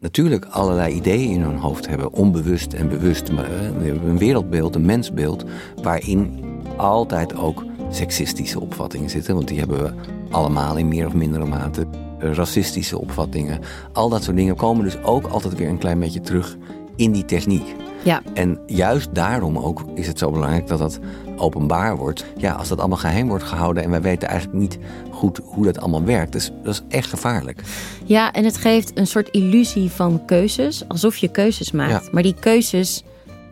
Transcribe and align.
natuurlijk 0.00 0.44
allerlei 0.44 0.94
ideeën 0.94 1.30
in 1.30 1.40
hun 1.40 1.56
hoofd 1.56 1.88
hebben, 1.88 2.12
onbewust 2.12 2.72
en 2.72 2.88
bewust. 2.88 3.32
Maar 3.32 3.48
we 3.78 3.84
hebben 3.84 4.08
een 4.08 4.18
wereldbeeld, 4.18 4.74
een 4.74 4.86
mensbeeld, 4.86 5.44
waarin 5.82 6.44
altijd 6.76 7.36
ook 7.36 7.64
seksistische 7.90 8.60
opvattingen 8.60 9.10
zitten. 9.10 9.34
Want 9.34 9.48
die 9.48 9.58
hebben 9.58 9.82
we 9.82 9.92
allemaal 10.30 10.76
in 10.76 10.88
meer 10.88 11.06
of 11.06 11.14
mindere 11.14 11.44
mate. 11.44 11.86
Racistische 12.18 12.98
opvattingen. 12.98 13.60
Al 13.92 14.08
dat 14.08 14.22
soort 14.22 14.36
dingen 14.36 14.56
komen 14.56 14.84
dus 14.84 15.02
ook 15.02 15.26
altijd 15.26 15.54
weer 15.54 15.68
een 15.68 15.78
klein 15.78 15.98
beetje 15.98 16.20
terug 16.20 16.56
in 16.96 17.12
die 17.12 17.24
techniek. 17.24 17.74
Ja. 18.02 18.22
En 18.34 18.58
juist 18.66 19.14
daarom 19.14 19.58
ook 19.58 19.84
is 19.94 20.06
het 20.06 20.18
zo 20.18 20.30
belangrijk 20.30 20.66
dat 20.66 20.78
dat 20.78 20.98
openbaar 21.36 21.96
wordt. 21.96 22.24
Ja, 22.36 22.52
als 22.52 22.68
dat 22.68 22.78
allemaal 22.78 22.98
geheim 22.98 23.28
wordt 23.28 23.44
gehouden 23.44 23.82
en 23.82 23.90
wij 23.90 24.02
weten 24.02 24.28
eigenlijk 24.28 24.58
niet 24.60 24.78
goed 25.10 25.40
hoe 25.44 25.64
dat 25.64 25.78
allemaal 25.78 26.04
werkt, 26.04 26.32
dus 26.32 26.50
dat 26.62 26.74
is 26.74 26.82
echt 26.96 27.08
gevaarlijk. 27.08 27.62
Ja, 28.04 28.32
en 28.32 28.44
het 28.44 28.56
geeft 28.56 28.98
een 28.98 29.06
soort 29.06 29.28
illusie 29.28 29.90
van 29.90 30.24
keuzes, 30.26 30.88
alsof 30.88 31.16
je 31.16 31.28
keuzes 31.28 31.70
maakt. 31.70 32.04
Ja. 32.04 32.10
Maar 32.12 32.22
die 32.22 32.34
keuzes 32.40 33.04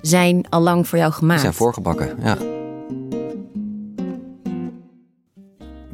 zijn 0.02 0.48
al 0.48 0.60
lang 0.60 0.88
voor 0.88 0.98
jou 0.98 1.10
Die 1.10 1.18
gemaakt. 1.18 1.40
zijn 1.40 1.52
voorgebakken, 1.54 2.16
ja. 2.22 2.36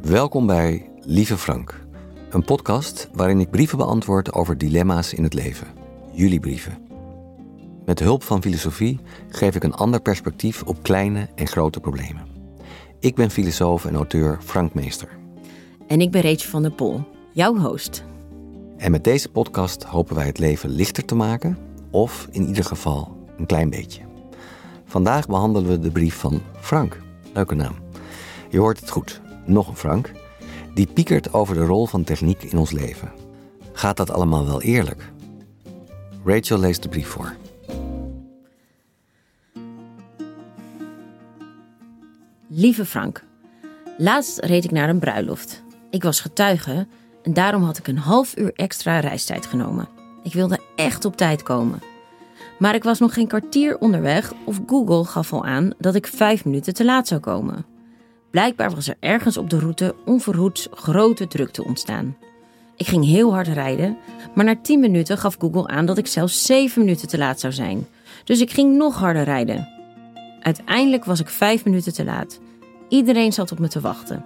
Welkom 0.01 0.47
bij 0.47 0.89
Lieve 1.01 1.37
Frank, 1.37 1.85
een 2.29 2.43
podcast 2.43 3.09
waarin 3.13 3.39
ik 3.39 3.49
brieven 3.49 3.77
beantwoord 3.77 4.33
over 4.33 4.57
dilemma's 4.57 5.13
in 5.13 5.23
het 5.23 5.33
leven. 5.33 5.67
Jullie 6.11 6.39
brieven. 6.39 6.84
Met 7.85 7.99
hulp 7.99 8.23
van 8.23 8.41
filosofie 8.41 8.99
geef 9.29 9.55
ik 9.55 9.63
een 9.63 9.73
ander 9.73 10.01
perspectief 10.01 10.63
op 10.63 10.83
kleine 10.83 11.29
en 11.35 11.47
grote 11.47 11.79
problemen. 11.79 12.27
Ik 12.99 13.15
ben 13.15 13.31
filosoof 13.31 13.85
en 13.85 13.95
auteur 13.95 14.39
Frank 14.43 14.73
Meester. 14.73 15.09
En 15.87 16.01
ik 16.01 16.11
ben 16.11 16.21
Rachel 16.21 16.49
van 16.49 16.61
der 16.61 16.71
Pol, 16.71 17.03
jouw 17.31 17.57
host. 17.57 18.03
En 18.77 18.91
met 18.91 19.03
deze 19.03 19.29
podcast 19.29 19.83
hopen 19.83 20.15
wij 20.15 20.25
het 20.25 20.39
leven 20.39 20.69
lichter 20.69 21.05
te 21.05 21.15
maken, 21.15 21.57
of 21.91 22.27
in 22.31 22.47
ieder 22.47 22.63
geval 22.63 23.27
een 23.37 23.45
klein 23.45 23.69
beetje. 23.69 24.01
Vandaag 24.85 25.27
behandelen 25.27 25.69
we 25.69 25.79
de 25.79 25.91
brief 25.91 26.15
van 26.15 26.41
Frank. 26.59 27.01
Leuke 27.33 27.55
naam. 27.55 27.75
Je 28.49 28.59
hoort 28.59 28.79
het 28.79 28.89
goed, 28.89 29.21
nog 29.45 29.67
een 29.67 29.75
Frank. 29.75 30.11
Die 30.73 30.87
piekert 30.87 31.33
over 31.33 31.55
de 31.55 31.65
rol 31.65 31.85
van 31.85 32.03
techniek 32.03 32.43
in 32.43 32.57
ons 32.57 32.71
leven. 32.71 33.11
Gaat 33.71 33.97
dat 33.97 34.09
allemaal 34.09 34.45
wel 34.45 34.61
eerlijk? 34.61 35.11
Rachel 36.23 36.59
leest 36.59 36.83
de 36.83 36.89
brief 36.89 37.07
voor. 37.07 37.35
Lieve 42.57 42.85
Frank, 42.85 43.23
laatst 43.97 44.39
reed 44.39 44.63
ik 44.63 44.71
naar 44.71 44.89
een 44.89 44.99
bruiloft. 44.99 45.63
Ik 45.89 46.03
was 46.03 46.21
getuige 46.21 46.87
en 47.23 47.33
daarom 47.33 47.63
had 47.63 47.77
ik 47.77 47.87
een 47.87 47.97
half 47.97 48.37
uur 48.37 48.51
extra 48.53 48.99
reistijd 48.99 49.45
genomen. 49.45 49.87
Ik 50.23 50.33
wilde 50.33 50.59
echt 50.75 51.05
op 51.05 51.17
tijd 51.17 51.43
komen. 51.43 51.79
Maar 52.59 52.75
ik 52.75 52.83
was 52.83 52.99
nog 52.99 53.13
geen 53.13 53.27
kwartier 53.27 53.77
onderweg 53.77 54.33
of 54.45 54.61
Google 54.67 55.03
gaf 55.03 55.33
al 55.33 55.45
aan 55.45 55.73
dat 55.77 55.95
ik 55.95 56.07
vijf 56.07 56.45
minuten 56.45 56.73
te 56.73 56.85
laat 56.85 57.07
zou 57.07 57.19
komen. 57.21 57.65
Blijkbaar 58.31 58.71
was 58.71 58.87
er 58.87 58.97
ergens 58.99 59.37
op 59.37 59.49
de 59.49 59.59
route 59.59 59.95
onverhoeds 60.05 60.67
grote 60.71 61.27
drukte 61.27 61.63
ontstaan. 61.63 62.17
Ik 62.75 62.87
ging 62.87 63.05
heel 63.05 63.33
hard 63.33 63.47
rijden, 63.47 63.97
maar 64.35 64.45
na 64.45 64.55
10 64.61 64.79
minuten 64.79 65.17
gaf 65.17 65.35
Google 65.39 65.67
aan 65.67 65.85
dat 65.85 65.97
ik 65.97 66.07
zelfs 66.07 66.45
7 66.45 66.81
minuten 66.81 67.07
te 67.07 67.17
laat 67.17 67.39
zou 67.39 67.53
zijn. 67.53 67.87
Dus 68.23 68.41
ik 68.41 68.51
ging 68.51 68.75
nog 68.77 68.99
harder 68.99 69.23
rijden. 69.23 69.69
Uiteindelijk 70.41 71.05
was 71.05 71.19
ik 71.19 71.29
5 71.29 71.65
minuten 71.65 71.93
te 71.93 72.03
laat. 72.03 72.39
Iedereen 72.95 73.33
zat 73.33 73.51
op 73.51 73.59
me 73.59 73.67
te 73.67 73.81
wachten. 73.81 74.23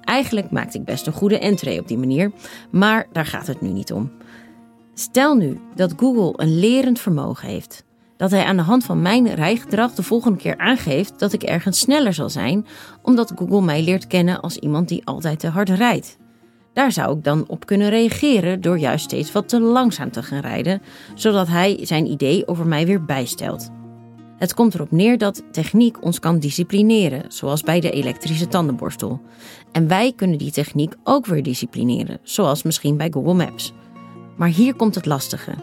Eigenlijk 0.00 0.50
maakte 0.50 0.78
ik 0.78 0.84
best 0.84 1.06
een 1.06 1.12
goede 1.12 1.38
entree 1.38 1.80
op 1.80 1.88
die 1.88 1.98
manier, 1.98 2.32
maar 2.70 3.06
daar 3.12 3.26
gaat 3.26 3.46
het 3.46 3.60
nu 3.60 3.68
niet 3.68 3.92
om. 3.92 4.12
Stel 4.94 5.34
nu 5.34 5.60
dat 5.74 5.94
Google 5.96 6.44
een 6.44 6.58
lerend 6.58 7.00
vermogen 7.00 7.48
heeft. 7.48 7.84
Dat 8.16 8.30
hij 8.30 8.44
aan 8.44 8.56
de 8.56 8.62
hand 8.62 8.84
van 8.84 9.02
mijn 9.02 9.34
rijgedrag 9.34 9.94
de 9.94 10.02
volgende 10.02 10.38
keer 10.38 10.58
aangeeft 10.58 11.18
dat 11.18 11.32
ik 11.32 11.42
ergens 11.42 11.78
sneller 11.78 12.14
zal 12.14 12.30
zijn, 12.30 12.66
omdat 13.02 13.32
Google 13.36 13.62
mij 13.62 13.82
leert 13.82 14.06
kennen 14.06 14.40
als 14.40 14.56
iemand 14.56 14.88
die 14.88 15.06
altijd 15.06 15.38
te 15.38 15.48
hard 15.48 15.68
rijdt. 15.68 16.16
Daar 16.72 16.92
zou 16.92 17.16
ik 17.16 17.24
dan 17.24 17.44
op 17.48 17.66
kunnen 17.66 17.88
reageren 17.88 18.60
door 18.60 18.78
juist 18.78 19.04
steeds 19.04 19.32
wat 19.32 19.48
te 19.48 19.60
langzaam 19.60 20.10
te 20.10 20.22
gaan 20.22 20.40
rijden, 20.40 20.82
zodat 21.14 21.48
hij 21.48 21.78
zijn 21.82 22.06
idee 22.06 22.46
over 22.46 22.66
mij 22.66 22.86
weer 22.86 23.04
bijstelt. 23.04 23.70
Het 24.44 24.54
komt 24.54 24.74
erop 24.74 24.90
neer 24.90 25.18
dat 25.18 25.42
techniek 25.50 26.04
ons 26.04 26.18
kan 26.18 26.38
disciplineren, 26.38 27.24
zoals 27.28 27.62
bij 27.62 27.80
de 27.80 27.90
elektrische 27.90 28.48
tandenborstel. 28.48 29.20
En 29.72 29.88
wij 29.88 30.12
kunnen 30.16 30.38
die 30.38 30.50
techniek 30.50 30.94
ook 31.04 31.26
weer 31.26 31.42
disciplineren, 31.42 32.18
zoals 32.22 32.62
misschien 32.62 32.96
bij 32.96 33.10
Google 33.10 33.34
Maps. 33.34 33.72
Maar 34.36 34.48
hier 34.48 34.74
komt 34.74 34.94
het 34.94 35.06
lastige. 35.06 35.54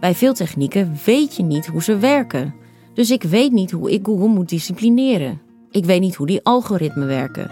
Bij 0.00 0.14
veel 0.14 0.34
technieken 0.34 0.98
weet 1.04 1.36
je 1.36 1.42
niet 1.42 1.66
hoe 1.66 1.82
ze 1.82 1.98
werken. 1.98 2.54
Dus 2.94 3.10
ik 3.10 3.22
weet 3.22 3.52
niet 3.52 3.70
hoe 3.70 3.92
ik 3.92 4.06
Google 4.06 4.28
moet 4.28 4.48
disciplineren. 4.48 5.40
Ik 5.70 5.84
weet 5.84 6.00
niet 6.00 6.14
hoe 6.14 6.26
die 6.26 6.44
algoritmen 6.44 7.06
werken. 7.06 7.50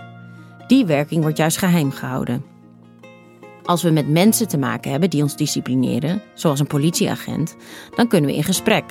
Die 0.67 0.87
werking 0.87 1.23
wordt 1.23 1.39
juist 1.39 1.57
geheim 1.57 1.91
gehouden. 1.91 2.45
Als 3.65 3.83
we 3.83 3.91
met 3.91 4.09
mensen 4.09 4.49
te 4.49 4.59
maken 4.59 4.91
hebben 4.91 5.11
die 5.11 5.23
ons 5.23 5.37
disciplineren, 5.37 6.23
zoals 6.35 6.61
een 6.61 6.67
politieagent, 6.67 7.57
dan 7.97 8.09
kunnen 8.09 8.31
we 8.31 8.37
in 8.37 8.45
gesprek. 8.45 8.85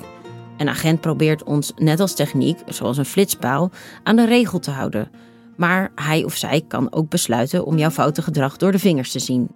Een 0.57 0.69
agent 0.69 1.01
probeert 1.01 1.44
ons, 1.44 1.73
net 1.75 2.00
als 2.00 2.16
techniek, 2.16 2.59
zoals 2.66 2.97
een 2.97 3.06
flitspaal, 3.06 3.72
aan 4.03 4.16
de 4.16 4.25
regel 4.25 4.59
te 4.59 4.72
houden. 4.72 5.12
Maar 5.56 5.91
hij 5.95 6.23
of 6.23 6.35
zij 6.35 6.63
kan 6.68 6.94
ook 6.94 7.09
besluiten 7.09 7.66
om 7.66 7.78
jouw 7.78 7.90
foute 7.90 8.22
gedrag 8.22 8.57
door 8.57 8.72
de 8.72 8.79
vingers 8.79 9.12
te 9.12 9.19
zien. 9.19 9.50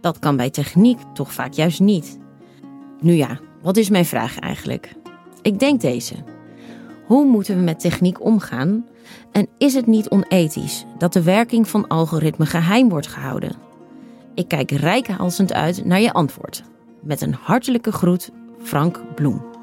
Dat 0.00 0.18
kan 0.18 0.36
bij 0.36 0.50
techniek 0.50 0.98
toch 1.14 1.32
vaak 1.32 1.52
juist 1.52 1.80
niet. 1.80 2.18
Nu 3.00 3.12
ja, 3.12 3.38
wat 3.62 3.76
is 3.76 3.90
mijn 3.90 4.04
vraag 4.04 4.38
eigenlijk? 4.38 4.94
Ik 5.42 5.58
denk 5.58 5.80
deze. 5.80 6.14
Hoe 7.06 7.24
moeten 7.24 7.56
we 7.56 7.62
met 7.62 7.80
techniek 7.80 8.24
omgaan? 8.24 8.86
En 9.32 9.48
is 9.58 9.74
het 9.74 9.86
niet 9.86 10.08
onethisch 10.08 10.84
dat 10.98 11.12
de 11.12 11.22
werking 11.22 11.68
van 11.68 11.88
algoritmen 11.88 12.46
geheim 12.46 12.88
wordt 12.88 13.06
gehouden? 13.06 13.56
Ik 14.34 14.48
kijk 14.48 14.70
rijkhalsend 14.70 15.52
uit 15.52 15.84
naar 15.84 16.00
je 16.00 16.12
antwoord. 16.12 16.62
Met 17.02 17.20
een 17.20 17.34
hartelijke 17.34 17.92
groet, 17.92 18.30
Frank 18.62 19.02
Bloem. 19.14 19.55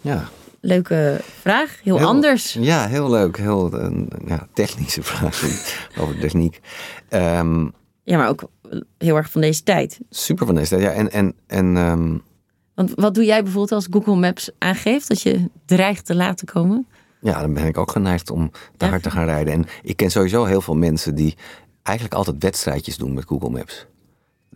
Ja, 0.00 0.28
Leuke 0.62 1.20
vraag, 1.40 1.80
heel, 1.82 2.00
anders. 2.00 2.52
Ja, 2.52 2.86
heel 2.86 3.10
leuk. 3.10 3.36
Heel 3.36 3.72
een 3.74 4.10
ja, 4.26 4.46
technische 4.54 5.02
vraag 5.12 5.42
over 5.98 6.18
techniek. 6.18 6.60
Ehm, 7.08 7.68
Ja, 8.04 8.16
maar 8.16 8.28
ook 8.28 8.42
heel 8.98 9.16
erg 9.16 9.30
van 9.30 9.40
deze 9.40 9.62
tijd. 9.62 9.98
super 10.10 10.46
van 10.46 10.54
deze 10.54 10.68
tijd. 10.68 10.82
Ja, 10.82 10.90
en, 10.90 11.10
en, 11.12 11.34
en 11.46 11.76
ehm, 11.76 12.16
Want 12.74 12.92
wat 12.94 13.14
doe 13.14 13.24
jij 13.24 13.42
bijvoorbeeld 13.42 13.72
als 13.72 13.86
Google 13.90 14.16
Maps 14.16 14.50
aangeeft 14.58 15.08
dat 15.08 15.22
je 15.22 15.50
dreigt 15.66 16.06
te 16.06 16.14
laten 16.14 16.46
komen? 16.46 16.86
Ja, 17.20 17.40
dan 17.40 17.54
ben 17.54 17.66
ik 17.66 17.78
ook 17.78 17.90
geneigd 17.90 18.30
om 18.30 18.50
te 18.76 18.84
Ja. 18.84 18.90
hard 18.90 19.02
te 19.02 19.10
gaan 19.10 19.24
rijden. 19.24 19.52
En 19.52 19.66
ik 19.82 19.96
ken 19.96 20.10
sowieso 20.10 20.44
heel 20.44 20.60
veel 20.60 20.76
mensen 20.76 21.14
die 21.14 21.36
eigenlijk 21.82 22.16
altijd 22.16 22.42
wedstrijdjes 22.42 22.96
doen 22.96 23.14
met 23.14 23.24
Google 23.26 23.50
Maps. 23.50 23.86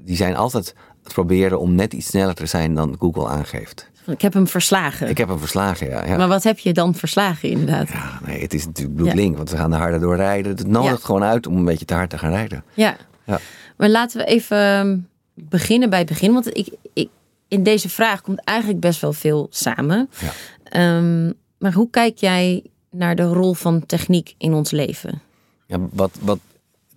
Die 0.01 0.17
zijn 0.17 0.37
altijd 0.37 0.75
het 1.03 1.13
proberen 1.13 1.61
om 1.61 1.75
net 1.75 1.93
iets 1.93 2.06
sneller 2.06 2.35
te 2.35 2.47
zijn 2.47 2.75
dan 2.75 2.97
Google 2.99 3.27
aangeeft. 3.29 3.91
Ik 4.06 4.21
heb 4.21 4.33
hem 4.33 4.47
verslagen. 4.49 5.09
Ik 5.09 5.19
heb 5.19 5.29
hem 5.29 5.39
verslagen, 5.39 5.89
ja. 5.89 6.05
ja. 6.06 6.17
Maar 6.17 6.29
wat 6.29 6.43
heb 6.43 6.59
je 6.59 6.73
dan 6.73 6.95
verslagen 6.95 7.49
inderdaad? 7.49 7.89
Ja. 7.89 7.95
Ja, 7.95 8.21
nee, 8.27 8.41
het 8.43 8.55
is 8.55 8.67
natuurlijk 8.67 8.97
bloedlink, 8.97 9.37
want 9.37 9.51
we 9.51 9.56
gaan 9.56 9.73
er 9.73 9.79
harder 9.79 10.01
door 10.01 10.17
rijden. 10.17 10.56
Het 10.56 10.67
nodigt 10.67 10.99
Ja. 11.01 11.05
gewoon 11.06 11.23
uit 11.25 11.47
om 11.47 11.56
een 11.56 11.65
beetje 11.65 11.85
te 11.85 11.95
hard 11.95 12.11
te 12.11 12.19
gaan 12.19 12.31
rijden. 12.31 12.65
ja. 12.75 12.97
Ja. 13.27 13.39
Maar 13.77 13.89
laten 13.89 14.19
we 14.19 14.25
even 14.25 14.59
ehm, 14.59 14.99
beginnen 15.35 15.91
bij 15.91 15.99
het 15.99 16.09
begin. 16.09 16.33
Want 16.33 16.56
ik, 16.56 16.69
ik, 16.93 17.09
in 17.49 17.62
deze 17.62 17.89
vraag 17.89 18.21
komt 18.21 18.41
eigenlijk 18.45 18.81
best 18.81 19.01
wel 19.01 19.12
veel 19.12 19.47
samen. 19.51 20.11
Ja. 20.21 20.31
Ehm, 20.65 21.33
maar 21.59 21.73
hoe 21.73 21.91
kijk 21.91 22.19
jij 22.19 22.62
naar 22.91 23.15
de 23.17 23.23
rol 23.23 23.55
van 23.55 23.87
techniek 23.87 24.35
in 24.39 24.53
ons 24.55 24.71
leven? 24.71 25.21
Ja, 25.67 25.79
wat, 25.93 26.11
wat 26.21 26.39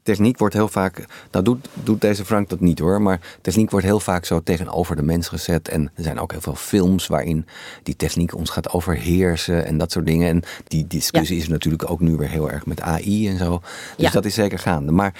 techniek 0.07 0.37
wordt 0.37 0.53
heel 0.53 0.67
vaak. 0.67 1.05
Nou, 1.31 1.43
doet, 1.43 1.67
doet 1.73 2.01
deze 2.01 2.25
Frank 2.25 2.49
dat 2.49 2.59
niet 2.59 2.79
hoor. 2.79 3.01
Maar 3.01 3.19
techniek 3.41 3.71
wordt 3.71 3.85
heel 3.85 3.99
vaak 3.99 4.25
zo 4.25 4.41
tegenover 4.43 4.95
de 4.95 5.01
mens 5.01 5.27
gezet. 5.27 5.67
En 5.67 5.91
er 5.95 6.03
zijn 6.03 6.19
ook 6.19 6.31
heel 6.31 6.41
veel 6.41 6.55
films 6.55 7.07
waarin 7.07 7.45
die 7.83 7.95
techniek 7.95 8.35
ons 8.35 8.49
gaat 8.49 8.69
overheersen 8.69 9.65
en 9.65 9.77
dat 9.77 9.91
soort 9.91 10.05
dingen. 10.05 10.29
En 10.29 10.43
die 10.67 10.87
discussie 10.87 11.37
is 11.37 11.47
natuurlijk 11.47 11.89
ook 11.91 11.99
nu 11.99 12.15
weer 12.15 12.29
heel 12.29 12.51
erg 12.51 12.65
met 12.65 12.81
AI 12.81 13.27
en 13.27 13.37
zo. 13.37 13.59
Dus 13.95 14.05
Ja. 14.05 14.11
dat 14.11 14.25
is 14.25 14.33
zeker 14.33 14.59
gaande. 14.59 14.91
Maar 14.91 15.13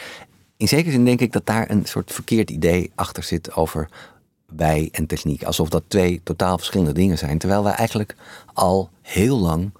in 0.57 0.67
zekere 0.67 0.91
zin 0.91 1.05
denk 1.05 1.19
ik 1.19 1.31
dat 1.31 1.45
daar 1.45 1.69
een 1.69 1.85
soort 1.85 2.11
verkeerd 2.11 2.49
idee 2.49 2.91
achter 2.95 3.23
zit 3.23 3.53
over 3.55 3.89
wij 4.55 4.89
en 4.91 5.05
techniek. 5.05 5.43
Alsof 5.43 5.69
dat 5.69 5.83
twee 5.87 6.21
totaal 6.23 6.57
verschillende 6.57 6.93
dingen 6.93 7.17
zijn. 7.17 7.37
Terwijl 7.37 7.63
wij 7.63 7.73
eigenlijk 7.73 8.15
al 8.53 8.89
heel 9.01 9.37
lang 9.39 9.71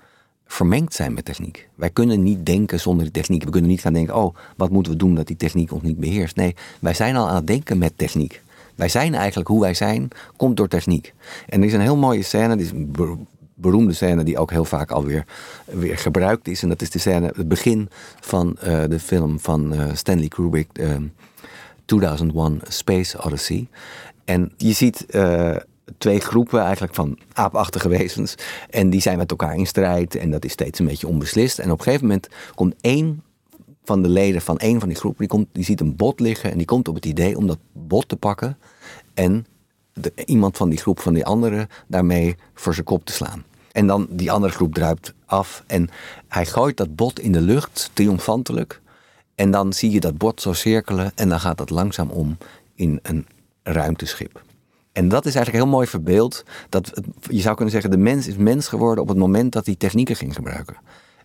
vermengd 0.48 0.94
zijn 0.94 1.14
met 1.14 1.26
techniek. 1.26 1.68
Wij 1.76 1.90
kunnen 1.90 2.24
niet 2.24 2.46
denken 2.46 2.80
zonder 2.80 3.04
die 3.04 3.14
techniek. 3.14 3.44
We 3.44 3.50
kunnen 3.50 3.70
niet 3.70 3.82
gaan 3.82 3.94
denken, 3.94 4.16
oh, 4.16 4.36
wat 4.56 4.70
moeten 4.70 4.92
we 4.92 4.98
doen 4.98 5.16
dat 5.16 5.28
die 5.28 5.36
techniek 5.36 5.72
ons 5.72 5.84
niet 5.84 6.00
beheerst. 6.00 6.36
Nee, 6.36 6.56
wij 6.80 6.94
zijn 6.94 7.16
al 7.16 7.28
aan 7.28 7.36
het 7.36 7.48
denken 7.48 7.78
met 7.78 7.94
techniek. 7.96 8.42
Wij 8.76 8.90
zijn 8.90 9.16
eigenlijk 9.16 9.50
hoe 9.50 9.62
wij 9.62 9.74
zijn, 9.74 10.08
komt 10.36 10.58
door 10.58 10.68
techniek. 10.68 11.14
En 11.48 11.60
er 11.60 11.68
is 11.68 11.74
een 11.74 11.82
heel 11.82 11.98
mooie 11.98 12.24
scène, 12.24 12.56
dit 12.56 12.66
is 12.66 12.72
een 12.72 12.96
beroemde 13.54 13.94
scène 13.94 14.24
die 14.24 14.38
ook 14.38 14.52
heel 14.52 14.66
vaak 14.66 14.92
alweer 14.92 15.26
weer 15.66 15.98
gebruikt 15.98 16.48
is. 16.48 16.64
En 16.64 16.70
dat 16.70 16.82
is 16.82 16.90
de 16.90 17.00
scène, 17.00 17.32
het 17.36 17.48
begin 17.48 17.90
van 18.20 18.58
uh, 18.64 18.84
de 18.90 19.00
film 19.00 19.40
van 19.40 19.74
uh, 19.74 19.86
Stanley 19.94 20.28
Kubrick, 20.28 20.70
uh, 20.74 20.96
2001 21.86 22.62
Space 22.68 23.24
Odyssey. 23.24 23.68
En 24.26 24.52
je 24.58 24.74
ziet 24.74 25.06
twee 25.98 26.20
groepen 26.20 26.62
eigenlijk 26.62 26.96
van 26.96 27.20
aapachtige 27.34 27.90
wezens. 27.90 28.36
En 28.70 28.90
die 28.90 29.02
zijn 29.02 29.18
met 29.18 29.32
elkaar 29.32 29.56
in 29.56 29.68
strijd. 29.68 30.16
En 30.16 30.32
dat 30.32 30.46
is 30.46 30.52
steeds 30.52 30.80
een 30.80 30.86
beetje 30.86 31.08
onbeslist. 31.08 31.60
En 31.60 31.72
op 31.72 31.78
een 31.78 31.84
gegeven 31.84 32.08
moment 32.08 32.28
komt 32.56 32.76
één 32.82 33.22
van 33.84 34.02
de 34.02 34.10
leden 34.10 34.42
van 34.42 34.58
één 34.58 34.80
van 34.80 34.90
die 34.90 34.98
groepen, 34.98 35.20
die, 35.20 35.28
komt, 35.28 35.48
die 35.52 35.64
ziet 35.64 35.82
een 35.82 35.96
bot 35.96 36.20
liggen 36.20 36.52
en 36.52 36.58
die 36.58 36.66
komt 36.66 36.88
op 36.88 36.96
het 36.96 37.06
idee 37.06 37.38
om 37.38 37.48
dat 37.48 37.58
bot 37.72 38.08
te 38.08 38.16
pakken 38.16 38.58
en 39.14 39.46
iemand 40.26 40.58
van 40.58 40.70
die 40.70 40.80
groep 40.80 41.00
van 41.00 41.14
die 41.14 41.26
andere 41.26 41.68
daarmee 41.88 42.36
voor 42.54 42.74
zijn 42.74 42.86
kop 42.86 43.06
te 43.06 43.14
slaan. 43.14 43.44
En 43.72 43.88
dan 43.88 44.08
die 44.10 44.32
andere 44.32 44.54
groep 44.54 44.74
druipt 44.74 45.14
af 45.26 45.64
en 45.68 45.90
hij 46.28 46.46
gooit 46.46 46.78
dat 46.78 46.96
bot 46.96 47.20
in 47.20 47.32
de 47.32 47.42
lucht, 47.42 47.90
triomfantelijk. 47.94 48.82
En 49.36 49.52
dan 49.52 49.74
zie 49.74 49.92
je 49.92 50.00
dat 50.00 50.18
bot 50.18 50.42
zo 50.42 50.54
cirkelen 50.54 51.12
en 51.16 51.30
dan 51.30 51.40
gaat 51.40 51.58
dat 51.58 51.70
langzaam 51.70 52.10
om 52.10 52.38
in 52.76 53.00
een 53.02 53.28
ruimteschip. 53.64 54.42
En 54.98 55.08
dat 55.08 55.26
is 55.26 55.36
eigenlijk 55.36 55.66
heel 55.66 55.74
mooi 55.74 55.88
verbeeld. 55.88 56.44
Dat 56.70 57.02
je 57.30 57.42
zou 57.42 57.56
kunnen 57.56 57.74
zeggen, 57.74 57.92
de 57.92 57.98
mens 57.98 58.28
is 58.28 58.36
mens 58.36 58.68
geworden 58.68 59.04
op 59.04 59.10
het 59.10 59.18
moment 59.18 59.52
dat 59.52 59.66
hij 59.66 59.76
technieken 59.76 60.16
ging 60.16 60.34
gebruiken. 60.34 60.76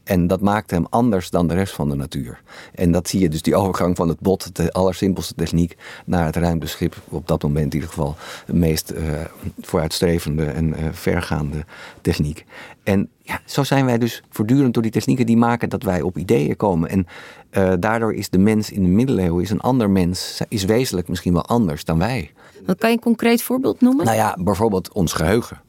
En 0.05 0.27
dat 0.27 0.41
maakte 0.41 0.75
hem 0.75 0.87
anders 0.91 1.31
dan 1.31 1.49
de 1.49 1.55
rest 1.55 1.75
van 1.75 1.89
de 1.89 1.95
natuur. 1.95 2.41
En 2.75 2.93
dat 2.93 3.09
zie 3.09 3.21
je 3.21 3.29
dus 3.29 3.43
die 3.43 3.57
overgang 3.57 3.97
van 3.97 4.09
het 4.09 4.21
bot, 4.21 4.57
de 4.57 4.73
allersimpelste 4.73 5.35
techniek, 5.35 5.77
naar 6.05 6.25
het 6.25 6.37
ruimteschip. 6.37 6.97
Op 7.09 7.27
dat 7.27 7.43
moment 7.43 7.67
in 7.67 7.73
ieder 7.73 7.89
geval 7.89 8.17
de 8.47 8.55
meest 8.55 8.93
uh, 8.93 9.21
vooruitstrevende 9.61 10.45
en 10.45 10.69
uh, 10.69 10.75
vergaande 10.93 11.65
techniek. 12.01 12.45
En 12.83 13.09
ja, 13.19 13.41
zo 13.45 13.63
zijn 13.63 13.85
wij 13.85 13.99
dus 13.99 14.23
voortdurend 14.31 14.75
door 14.75 14.83
die 14.83 14.93
technieken 14.93 15.27
die 15.27 15.37
maken 15.37 15.69
dat 15.69 15.83
wij 15.83 16.01
op 16.03 16.19
ideeën 16.19 16.57
komen. 16.57 16.89
En 16.89 17.07
uh, 17.51 17.73
daardoor 17.79 18.15
is 18.15 18.31
de 18.31 18.39
mens 18.39 18.71
in 18.71 18.83
de 18.83 18.89
middeleeuwen 18.89 19.43
is 19.43 19.51
een 19.51 19.61
ander 19.61 19.91
mens, 19.91 20.41
is 20.49 20.65
wezenlijk 20.65 21.09
misschien 21.09 21.33
wel 21.33 21.47
anders 21.47 21.85
dan 21.85 21.99
wij. 21.99 22.31
Wat 22.67 22.79
kan 22.79 22.91
je 22.91 22.97
een 22.97 23.03
concreet 23.03 23.43
voorbeeld 23.43 23.81
noemen? 23.81 24.05
Nou 24.05 24.17
ja, 24.17 24.37
bijvoorbeeld 24.41 24.93
ons 24.93 25.13
geheugen. 25.13 25.61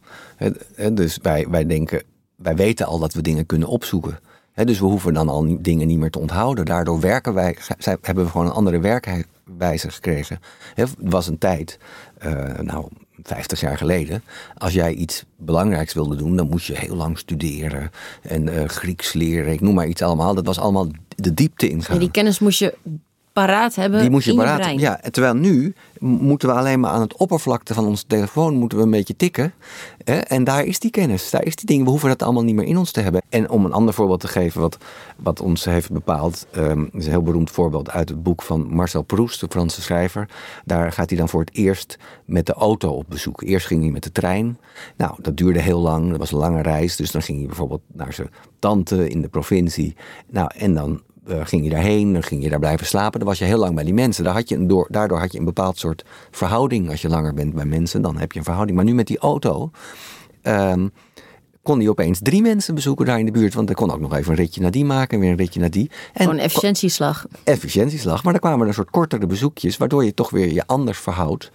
Dus 0.92 1.20
wij, 1.22 1.48
wij 1.50 1.66
denken, 1.66 2.04
wij 2.44 2.56
weten 2.56 2.86
al 2.86 3.00
dat 3.00 3.14
we 3.14 3.22
dingen 3.22 3.46
kunnen 3.46 3.68
opzoeken. 3.68 4.20
dus 4.54 4.80
we 4.80 4.86
hoeven 4.86 5.14
dan 5.14 5.30
al 5.30 5.58
dingen 5.62 5.88
niet 5.88 6.00
meer 6.00 6.12
te 6.12 6.20
onthouden. 6.20 6.66
Daardoor 6.66 7.00
werken 7.00 7.34
wij, 7.34 7.58
hebben 8.02 8.24
we 8.24 8.30
gewoon 8.30 8.46
een 8.46 8.54
andere 8.54 8.80
werkwijze 8.80 9.92
gekregen. 9.92 10.40
Er 10.76 10.90
was 10.98 11.28
een 11.28 11.38
tijd, 11.38 11.80
uh, 12.26 12.60
nou, 12.60 12.88
50 13.24 13.60
jaar 13.60 13.78
geleden. 13.78 14.24
Als 14.58 14.74
jij 14.74 14.94
iets 14.94 15.26
belangrijks 15.38 15.94
wilde 15.94 16.16
doen, 16.16 16.36
dan 16.36 16.50
moest 16.50 16.68
je 16.68 16.78
heel 16.78 16.96
lang 16.96 17.18
studeren. 17.18 17.92
En 18.22 18.48
uh, 18.48 18.64
Grieks 18.66 19.14
leren, 19.14 19.54
ik 19.54 19.62
noem 19.62 19.74
maar 19.74 19.88
iets 19.88 20.02
allemaal. 20.02 20.34
Dat 20.34 20.46
was 20.46 20.60
allemaal 20.60 20.88
de 21.16 21.34
diepte 21.34 21.70
ingaan. 21.70 21.94
Ja, 21.94 22.02
die 22.02 22.12
kennis 22.12 22.40
moest 22.40 22.60
je 22.60 22.74
paraat 23.34 23.76
hebben. 23.76 24.00
Die 24.00 24.10
moet 24.10 24.24
je 24.24 24.32
in 24.32 24.38
paraat 24.38 24.60
brein. 24.60 24.80
Ja, 24.80 25.00
terwijl 25.12 25.34
nu 25.34 25.74
moeten 26.00 26.50
we 26.50 26.56
alleen 26.56 26.80
maar 26.80 26.92
aan 26.92 27.02
het 27.02 27.18
oppervlakte 27.18 27.74
van 27.74 27.86
onze 27.86 28.06
telefoon 28.08 28.56
moeten 28.56 28.78
we 28.78 28.84
een 28.84 28.90
beetje 28.90 29.16
tikken. 29.16 29.54
Hè? 30.04 30.18
En 30.18 30.44
daar 30.44 30.64
is 30.64 30.80
die 30.80 30.92
kennis, 30.92 31.30
daar 31.30 31.44
is 31.44 31.56
die 31.56 31.66
ding. 31.66 31.84
We 31.84 31.90
hoeven 31.90 32.10
dat 32.10 32.22
allemaal 32.22 32.44
niet 32.44 32.56
meer 32.56 32.66
in 32.66 32.78
ons 32.78 32.92
te 32.92 33.02
hebben. 33.02 33.22
En 33.30 33.50
om 33.50 33.66
een 33.66 33.74
ander 33.74 33.94
voorbeeld 33.94 34.20
te 34.20 34.28
geven 34.28 34.62
wat, 34.62 34.78
wat 35.18 35.42
ons 35.42 35.66
heeft 35.66 35.92
bepaald. 35.92 36.48
Um, 36.58 36.90
is 36.94 37.06
een 37.06 37.12
heel 37.12 37.22
beroemd 37.22 37.52
voorbeeld 37.52 37.90
uit 37.90 38.10
het 38.10 38.24
boek 38.24 38.42
van 38.42 38.68
Marcel 38.74 39.02
Proust, 39.02 39.40
de 39.40 39.48
Franse 39.50 39.82
schrijver. 39.82 40.30
Daar 40.66 40.92
gaat 40.92 41.10
hij 41.10 41.18
dan 41.18 41.30
voor 41.30 41.40
het 41.40 41.56
eerst 41.56 41.98
met 42.26 42.46
de 42.46 42.54
auto 42.54 42.90
op 42.90 43.06
bezoek. 43.08 43.42
Eerst 43.42 43.68
ging 43.68 43.82
hij 43.82 43.92
met 43.92 44.04
de 44.04 44.12
trein. 44.12 44.58
Nou, 44.98 45.16
dat 45.22 45.38
duurde 45.38 45.60
heel 45.60 45.80
lang. 45.80 46.10
Dat 46.10 46.20
was 46.20 46.32
een 46.32 46.38
lange 46.38 46.62
reis. 46.62 46.96
Dus 46.96 47.12
dan 47.12 47.22
ging 47.22 47.38
hij 47.38 47.48
bijvoorbeeld 47.48 47.82
naar 47.94 48.14
zijn 48.14 48.30
tante 48.60 49.10
in 49.10 49.22
de 49.22 49.28
provincie. 49.28 49.96
Nou, 50.30 50.52
en 50.58 50.74
dan 50.74 51.02
uh, 51.28 51.40
ging 51.44 51.64
je 51.64 51.70
daarheen, 51.70 52.14
dan 52.14 52.24
ging 52.24 52.44
je 52.44 52.50
daar 52.50 52.60
blijven 52.60 52.86
slapen. 52.86 53.20
Dan 53.20 53.28
was 53.28 53.40
je 53.40 53.46
heel 53.46 53.58
lang 53.58 53.76
bij 53.76 53.84
die 53.84 53.94
mensen. 53.94 54.24
Daar 54.24 54.34
had 54.34 54.50
je 54.50 54.56
een 54.56 54.68
door, 54.68 54.88
daardoor 54.90 55.20
had 55.20 55.32
je 55.32 55.40
een 55.40 55.46
bepaald 55.46 55.78
soort 55.78 56.06
verhouding. 56.32 56.90
Als 56.90 57.02
je 57.02 57.10
langer 57.10 57.34
bent 57.34 57.54
bij 57.54 57.66
mensen, 57.66 58.02
dan 58.02 58.18
heb 58.18 58.32
je 58.32 58.38
een 58.38 58.46
verhouding. 58.46 58.78
Maar 58.78 58.86
nu 58.86 58.94
met 58.94 59.08
die 59.08 59.18
auto 59.18 59.72
um, 60.44 60.92
kon 61.62 61.80
hij 61.80 61.90
opeens 61.90 62.20
drie 62.22 62.42
mensen 62.42 62.76
bezoeken 62.76 63.06
daar 63.06 63.20
in 63.20 63.26
de 63.26 63.32
buurt. 63.32 63.54
Want 63.54 63.68
hij 63.68 63.78
kon 63.78 63.92
ook 63.92 64.00
nog 64.00 64.16
even 64.16 64.32
een 64.32 64.38
ritje 64.38 64.62
naar 64.62 64.72
die 64.72 64.86
maken 64.86 65.16
en 65.16 65.20
weer 65.20 65.32
een 65.32 65.38
ritje 65.38 65.60
naar 65.60 65.70
die. 65.70 65.90
En 65.90 66.22
Gewoon 66.22 66.34
een 66.36 66.44
efficiëntieslag. 66.44 67.26
Efficiëntieslag. 67.44 68.24
Maar 68.24 68.34
dan 68.34 68.42
kwamen 68.42 68.62
er 68.62 68.68
een 68.68 68.74
soort 68.74 68.90
kortere 68.90 69.28
bezoekjes, 69.28 69.78
waardoor 69.78 70.06
je 70.06 70.14
toch 70.14 70.30
weer 70.30 70.54
je 70.54 70.68
anders 70.68 70.98
verhoudt 70.98 71.52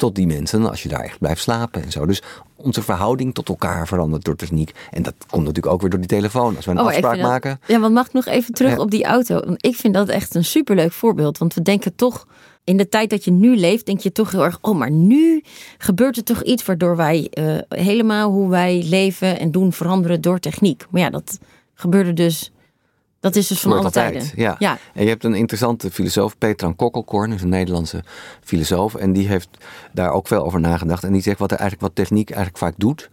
tot 0.00 0.14
die 0.14 0.26
mensen 0.26 0.68
als 0.70 0.82
je 0.82 0.88
daar 0.88 1.00
echt 1.04 1.18
blijft 1.18 1.40
slapen 1.42 1.82
en 1.82 1.90
zo. 1.92 2.06
Dus 2.06 2.22
onze 2.56 2.82
verhouding 2.82 3.34
tot 3.34 3.48
elkaar 3.48 3.86
verandert 3.86 4.24
door 4.24 4.36
techniek. 4.36 4.74
En 4.90 5.02
dat 5.02 5.14
komt 5.30 5.44
natuurlijk 5.44 5.72
ook 5.74 5.80
weer 5.80 5.90
door 5.90 5.98
die 5.98 6.08
telefoon. 6.08 6.56
Als 6.56 6.64
we 6.64 6.70
een 6.70 6.80
Oh, 6.80 6.86
afspraak 6.86 7.16
dat- 7.16 7.26
maken. 7.28 7.60
Ja, 7.66 7.80
want 7.80 7.94
mag 7.94 8.06
ik 8.06 8.12
nog 8.12 8.26
even 8.26 8.54
terug 8.54 8.70
Ja. 8.72 8.78
op 8.78 8.90
die 8.90 9.04
auto? 9.04 9.40
Want 9.44 9.64
ik 9.66 9.76
vind 9.76 9.94
dat 9.94 10.08
echt 10.08 10.34
een 10.34 10.44
superleuk 10.44 10.92
voorbeeld. 10.92 11.38
Want 11.38 11.54
we 11.54 11.62
denken 11.62 11.94
toch, 11.96 12.26
in 12.64 12.76
de 12.76 12.88
tijd 12.88 13.10
dat 13.10 13.24
je 13.24 13.30
nu 13.30 13.56
leeft, 13.56 13.86
denk 13.86 14.00
je 14.00 14.12
toch 14.12 14.30
heel 14.30 14.44
erg, 14.44 14.58
oh, 14.60 14.76
maar 14.78 14.90
nu 14.90 15.42
gebeurt 15.78 16.16
er 16.16 16.24
toch 16.24 16.42
iets 16.42 16.64
waardoor 16.64 16.96
wij 16.96 17.28
eh, 17.30 17.56
helemaal 17.68 18.30
hoe 18.30 18.48
wij 18.48 18.84
leven 18.88 19.38
en 19.38 19.50
doen 19.50 19.72
veranderen 19.72 20.20
door 20.20 20.38
techniek. 20.38 20.84
Maar 20.90 21.00
ja, 21.00 21.10
dat 21.10 21.38
gebeurde 21.74 22.12
dus, 22.12 22.52
dat 23.20 23.36
is 23.36 23.46
dus 23.46 23.60
van 23.60 23.72
alle 23.72 23.90
tijden. 23.90 24.22
Ja. 24.34 24.56
Ja. 24.58 24.78
En 24.94 25.02
je 25.02 25.08
hebt 25.08 25.24
een 25.24 25.34
interessante 25.34 25.90
filosoof, 25.90 26.38
Petran 26.38 26.76
Kokkelkorn, 26.76 27.32
is 27.32 27.42
een 27.42 27.48
Nederlandse 27.48 28.04
filosoof. 28.40 28.94
En 28.94 29.12
die 29.12 29.28
heeft 29.28 29.48
daar 29.92 30.10
ook 30.10 30.26
veel 30.26 30.44
over 30.44 30.60
nagedacht. 30.60 31.04
En 31.04 31.12
die 31.12 31.22
zegt 31.22 31.38
wat 31.38 31.50
er 31.50 31.58
eigenlijk 31.58 31.88
wat 31.94 32.06
techniek 32.06 32.30
eigenlijk 32.30 32.58
vaak 32.58 32.74
doet. 32.76 33.10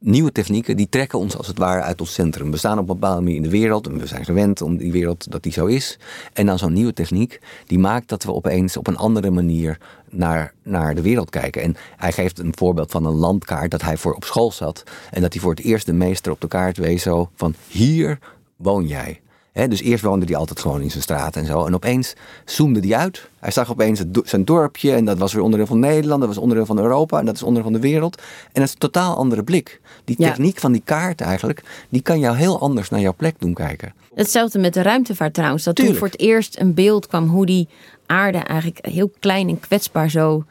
Nieuwe 0.00 0.32
technieken 0.32 0.76
die 0.76 0.88
trekken 0.88 1.18
ons 1.18 1.36
als 1.36 1.46
het 1.46 1.58
ware 1.58 1.82
uit 1.82 2.00
ons 2.00 2.12
centrum. 2.12 2.50
We 2.50 2.56
staan 2.56 2.78
op 2.78 2.88
een 2.88 2.98
bepaalde 2.98 3.20
manier 3.20 3.36
in 3.36 3.42
de 3.42 3.50
wereld 3.50 3.86
en 3.86 3.98
we 3.98 4.06
zijn 4.06 4.24
gewend 4.24 4.62
om 4.62 4.76
die 4.76 4.92
wereld 4.92 5.30
dat 5.30 5.42
die 5.42 5.52
zo 5.52 5.66
is. 5.66 5.98
En 6.32 6.46
dan 6.46 6.58
zo'n 6.58 6.72
nieuwe 6.72 6.92
techniek 6.92 7.40
die 7.66 7.78
maakt 7.78 8.08
dat 8.08 8.24
we 8.24 8.32
opeens 8.32 8.76
op 8.76 8.86
een 8.86 8.96
andere 8.96 9.30
manier 9.30 9.78
naar, 10.10 10.54
naar 10.62 10.94
de 10.94 11.02
wereld 11.02 11.30
kijken. 11.30 11.62
En 11.62 11.76
hij 11.96 12.12
geeft 12.12 12.38
een 12.38 12.52
voorbeeld 12.56 12.90
van 12.90 13.04
een 13.04 13.14
landkaart 13.14 13.70
dat 13.70 13.82
hij 13.82 13.96
voor 13.96 14.14
op 14.14 14.24
school 14.24 14.52
zat. 14.52 14.82
En 15.10 15.20
dat 15.20 15.32
hij 15.32 15.42
voor 15.42 15.50
het 15.50 15.64
eerst 15.64 15.86
de 15.86 15.92
meester 15.92 16.32
op 16.32 16.40
de 16.40 16.48
kaart 16.48 16.76
wees 16.76 17.02
zo 17.02 17.30
van 17.34 17.54
hier 17.68 18.18
woon 18.56 18.86
jij. 18.86 19.20
Dus 19.66 19.80
eerst 19.82 20.04
woonde 20.04 20.26
hij 20.26 20.36
altijd 20.36 20.60
gewoon 20.60 20.80
in 20.80 20.90
zijn 20.90 21.02
straat 21.02 21.36
en 21.36 21.46
zo. 21.46 21.64
En 21.66 21.74
opeens 21.74 22.14
zoomde 22.44 22.80
hij 22.80 22.96
uit. 22.96 23.28
Hij 23.40 23.50
zag 23.50 23.70
opeens 23.70 24.02
do- 24.06 24.22
zijn 24.24 24.44
dorpje 24.44 24.92
en 24.94 25.04
dat 25.04 25.18
was 25.18 25.32
weer 25.32 25.42
onderdeel 25.42 25.66
van 25.66 25.78
Nederland. 25.78 26.20
Dat 26.20 26.28
was 26.28 26.38
onderdeel 26.38 26.66
van 26.66 26.78
Europa 26.78 27.18
en 27.18 27.24
dat 27.26 27.34
is 27.34 27.42
onderdeel 27.42 27.70
van 27.72 27.80
de 27.80 27.88
wereld. 27.88 28.16
En 28.18 28.24
dat 28.52 28.64
is 28.64 28.72
een 28.72 28.78
totaal 28.78 29.16
andere 29.16 29.42
blik. 29.42 29.80
Die 30.04 30.16
Ja. 30.18 30.28
techniek 30.28 30.58
van 30.58 30.72
die 30.72 30.82
kaart 30.84 31.20
eigenlijk, 31.20 31.62
die 31.88 32.02
kan 32.02 32.18
jou 32.18 32.36
heel 32.36 32.60
anders 32.60 32.88
naar 32.90 33.00
jouw 33.00 33.14
plek 33.16 33.34
doen 33.38 33.54
kijken. 33.54 33.92
Hetzelfde 34.14 34.58
met 34.58 34.74
de 34.74 34.82
ruimtevaart 34.82 35.34
trouwens. 35.34 35.64
Dat 35.64 35.76
toen 35.76 35.94
voor 35.94 36.06
het 36.06 36.20
eerst 36.20 36.58
een 36.60 36.74
beeld 36.74 37.06
kwam 37.06 37.28
hoe 37.28 37.46
die 37.46 37.68
aarde 38.06 38.38
eigenlijk 38.38 38.86
heel 38.86 39.10
klein 39.20 39.48
en 39.48 39.60
kwetsbaar 39.60 40.10
zo 40.10 40.44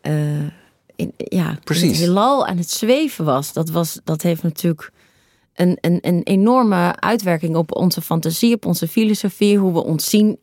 eh, 0.00 0.12
in, 0.96 1.12
ja, 1.16 1.58
Precies. 1.64 1.88
het 1.88 1.96
heelal 1.98 2.46
aan 2.46 2.56
het 2.56 2.70
zweven 2.70 3.24
was. 3.24 3.52
Dat, 3.52 3.70
was, 3.70 4.00
dat 4.04 4.22
heeft 4.22 4.42
natuurlijk 4.42 4.90
een, 5.60 5.78
een, 5.80 5.98
een 6.00 6.22
enorme 6.22 7.00
uitwerking 7.00 7.56
op 7.56 7.76
onze 7.76 8.02
fantasie, 8.02 8.54
op 8.54 8.66
onze 8.66 8.88
filosofie, 8.88 9.58
hoe 9.58 9.72
we 9.72 9.84
ons 9.84 10.10
zien 10.10 10.38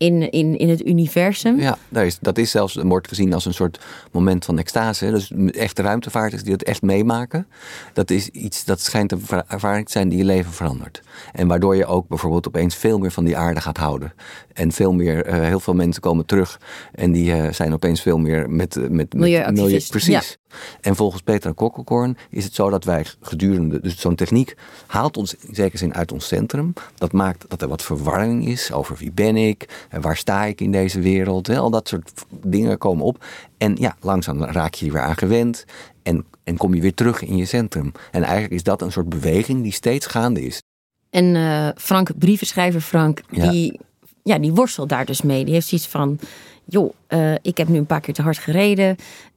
in, 0.00 0.30
in, 0.30 0.58
in 0.58 0.68
het 0.68 0.86
universum. 0.86 1.60
Ja, 1.60 1.78
daar 1.88 2.06
is, 2.06 2.18
dat 2.20 2.38
is 2.38 2.50
zelfs, 2.50 2.74
wordt 2.74 3.08
gezien 3.08 3.32
als 3.32 3.44
een 3.44 3.54
soort 3.54 3.80
moment 4.10 4.44
van 4.44 4.58
extase. 4.58 5.10
Dus 5.10 5.32
echte 5.50 5.82
ruimtevaarters 5.82 6.42
die 6.42 6.50
dat 6.50 6.62
echt 6.62 6.82
meemaken. 6.82 7.46
Dat 7.92 8.10
is 8.10 8.28
iets, 8.28 8.64
dat 8.64 8.80
schijnt 8.80 9.12
een 9.12 9.22
ervaring 9.48 9.86
te 9.86 9.92
zijn 9.92 10.08
die 10.08 10.18
je 10.18 10.24
leven 10.24 10.52
verandert. 10.52 11.02
En 11.32 11.46
waardoor 11.46 11.76
je 11.76 11.86
ook 11.86 12.08
bijvoorbeeld 12.08 12.46
opeens 12.46 12.74
veel 12.74 12.98
meer 12.98 13.10
van 13.10 13.24
die 13.24 13.36
aarde 13.36 13.60
gaat 13.60 13.76
houden. 13.76 14.12
En 14.52 14.72
veel 14.72 14.92
meer, 14.92 15.24
eh, 15.24 15.40
heel 15.40 15.60
veel 15.60 15.74
mensen 15.74 16.02
komen 16.02 16.26
terug. 16.26 16.60
En 16.92 17.12
die 17.12 17.32
eh, 17.32 17.52
zijn 17.52 17.72
opeens 17.72 18.02
veel 18.02 18.18
meer 18.18 18.50
met, 18.50 18.76
eh, 18.76 18.82
met, 18.82 18.90
met 18.90 19.14
Milieuactivisten, 19.14 19.90
Precies. 19.90 20.38
En 20.80 20.96
volgens 20.96 21.22
Peter 21.22 21.54
Kokkelkorn 21.54 22.16
is 22.30 22.44
het 22.44 22.54
zo 22.54 22.70
dat 22.70 22.84
wij 22.84 23.06
gedurende, 23.20 23.80
dus 23.80 24.00
zo'n 24.00 24.14
techniek 24.14 24.56
haalt 24.86 25.16
ons 25.16 25.34
in 25.34 25.54
zekere 25.54 25.78
zin 25.78 25.94
uit 25.94 26.12
ons 26.12 26.26
centrum. 26.26 26.72
Dat 26.94 27.12
maakt 27.12 27.44
dat 27.48 27.62
er 27.62 27.68
wat 27.68 27.82
verwarring 27.82 28.46
is 28.46 28.72
over 28.72 28.96
wie 28.96 29.12
ben 29.12 29.36
ik, 29.36 29.86
en 29.90 30.00
waar 30.00 30.16
sta 30.16 30.44
ik 30.44 30.60
in 30.60 30.72
deze 30.72 31.00
wereld. 31.00 31.46
Hè? 31.46 31.58
Al 31.58 31.70
dat 31.70 31.88
soort 31.88 32.12
dingen 32.46 32.78
komen 32.78 33.04
op. 33.04 33.24
En 33.58 33.76
ja, 33.78 33.96
langzaam 34.00 34.44
raak 34.44 34.74
je 34.74 34.84
je 34.86 34.92
weer 34.92 35.00
aan 35.02 35.16
gewend 35.16 35.64
en, 36.02 36.24
en 36.44 36.56
kom 36.56 36.74
je 36.74 36.80
weer 36.80 36.94
terug 36.94 37.22
in 37.22 37.36
je 37.36 37.44
centrum. 37.44 37.92
En 38.10 38.22
eigenlijk 38.22 38.52
is 38.54 38.62
dat 38.62 38.82
een 38.82 38.92
soort 38.92 39.08
beweging 39.08 39.62
die 39.62 39.72
steeds 39.72 40.06
gaande 40.06 40.42
is. 40.42 40.62
En 41.10 41.36
eh, 41.36 41.68
Frank, 41.76 42.18
brievenschrijver 42.18 42.80
Frank, 42.80 43.20
Ja. 43.30 43.50
die 43.50 43.80
ja, 44.22 44.38
die 44.38 44.52
worstelt 44.52 44.88
daar 44.88 45.04
dus 45.04 45.22
mee. 45.22 45.44
Die 45.44 45.54
heeft 45.54 45.66
zoiets 45.66 45.86
van, 45.88 46.18
joh, 46.64 46.92
uh, 47.08 47.34
ik 47.42 47.56
heb 47.56 47.68
nu 47.68 47.78
een 47.78 47.86
paar 47.86 48.00
keer 48.00 48.14
te 48.14 48.22
hard 48.22 48.38
gereden. 48.38 48.96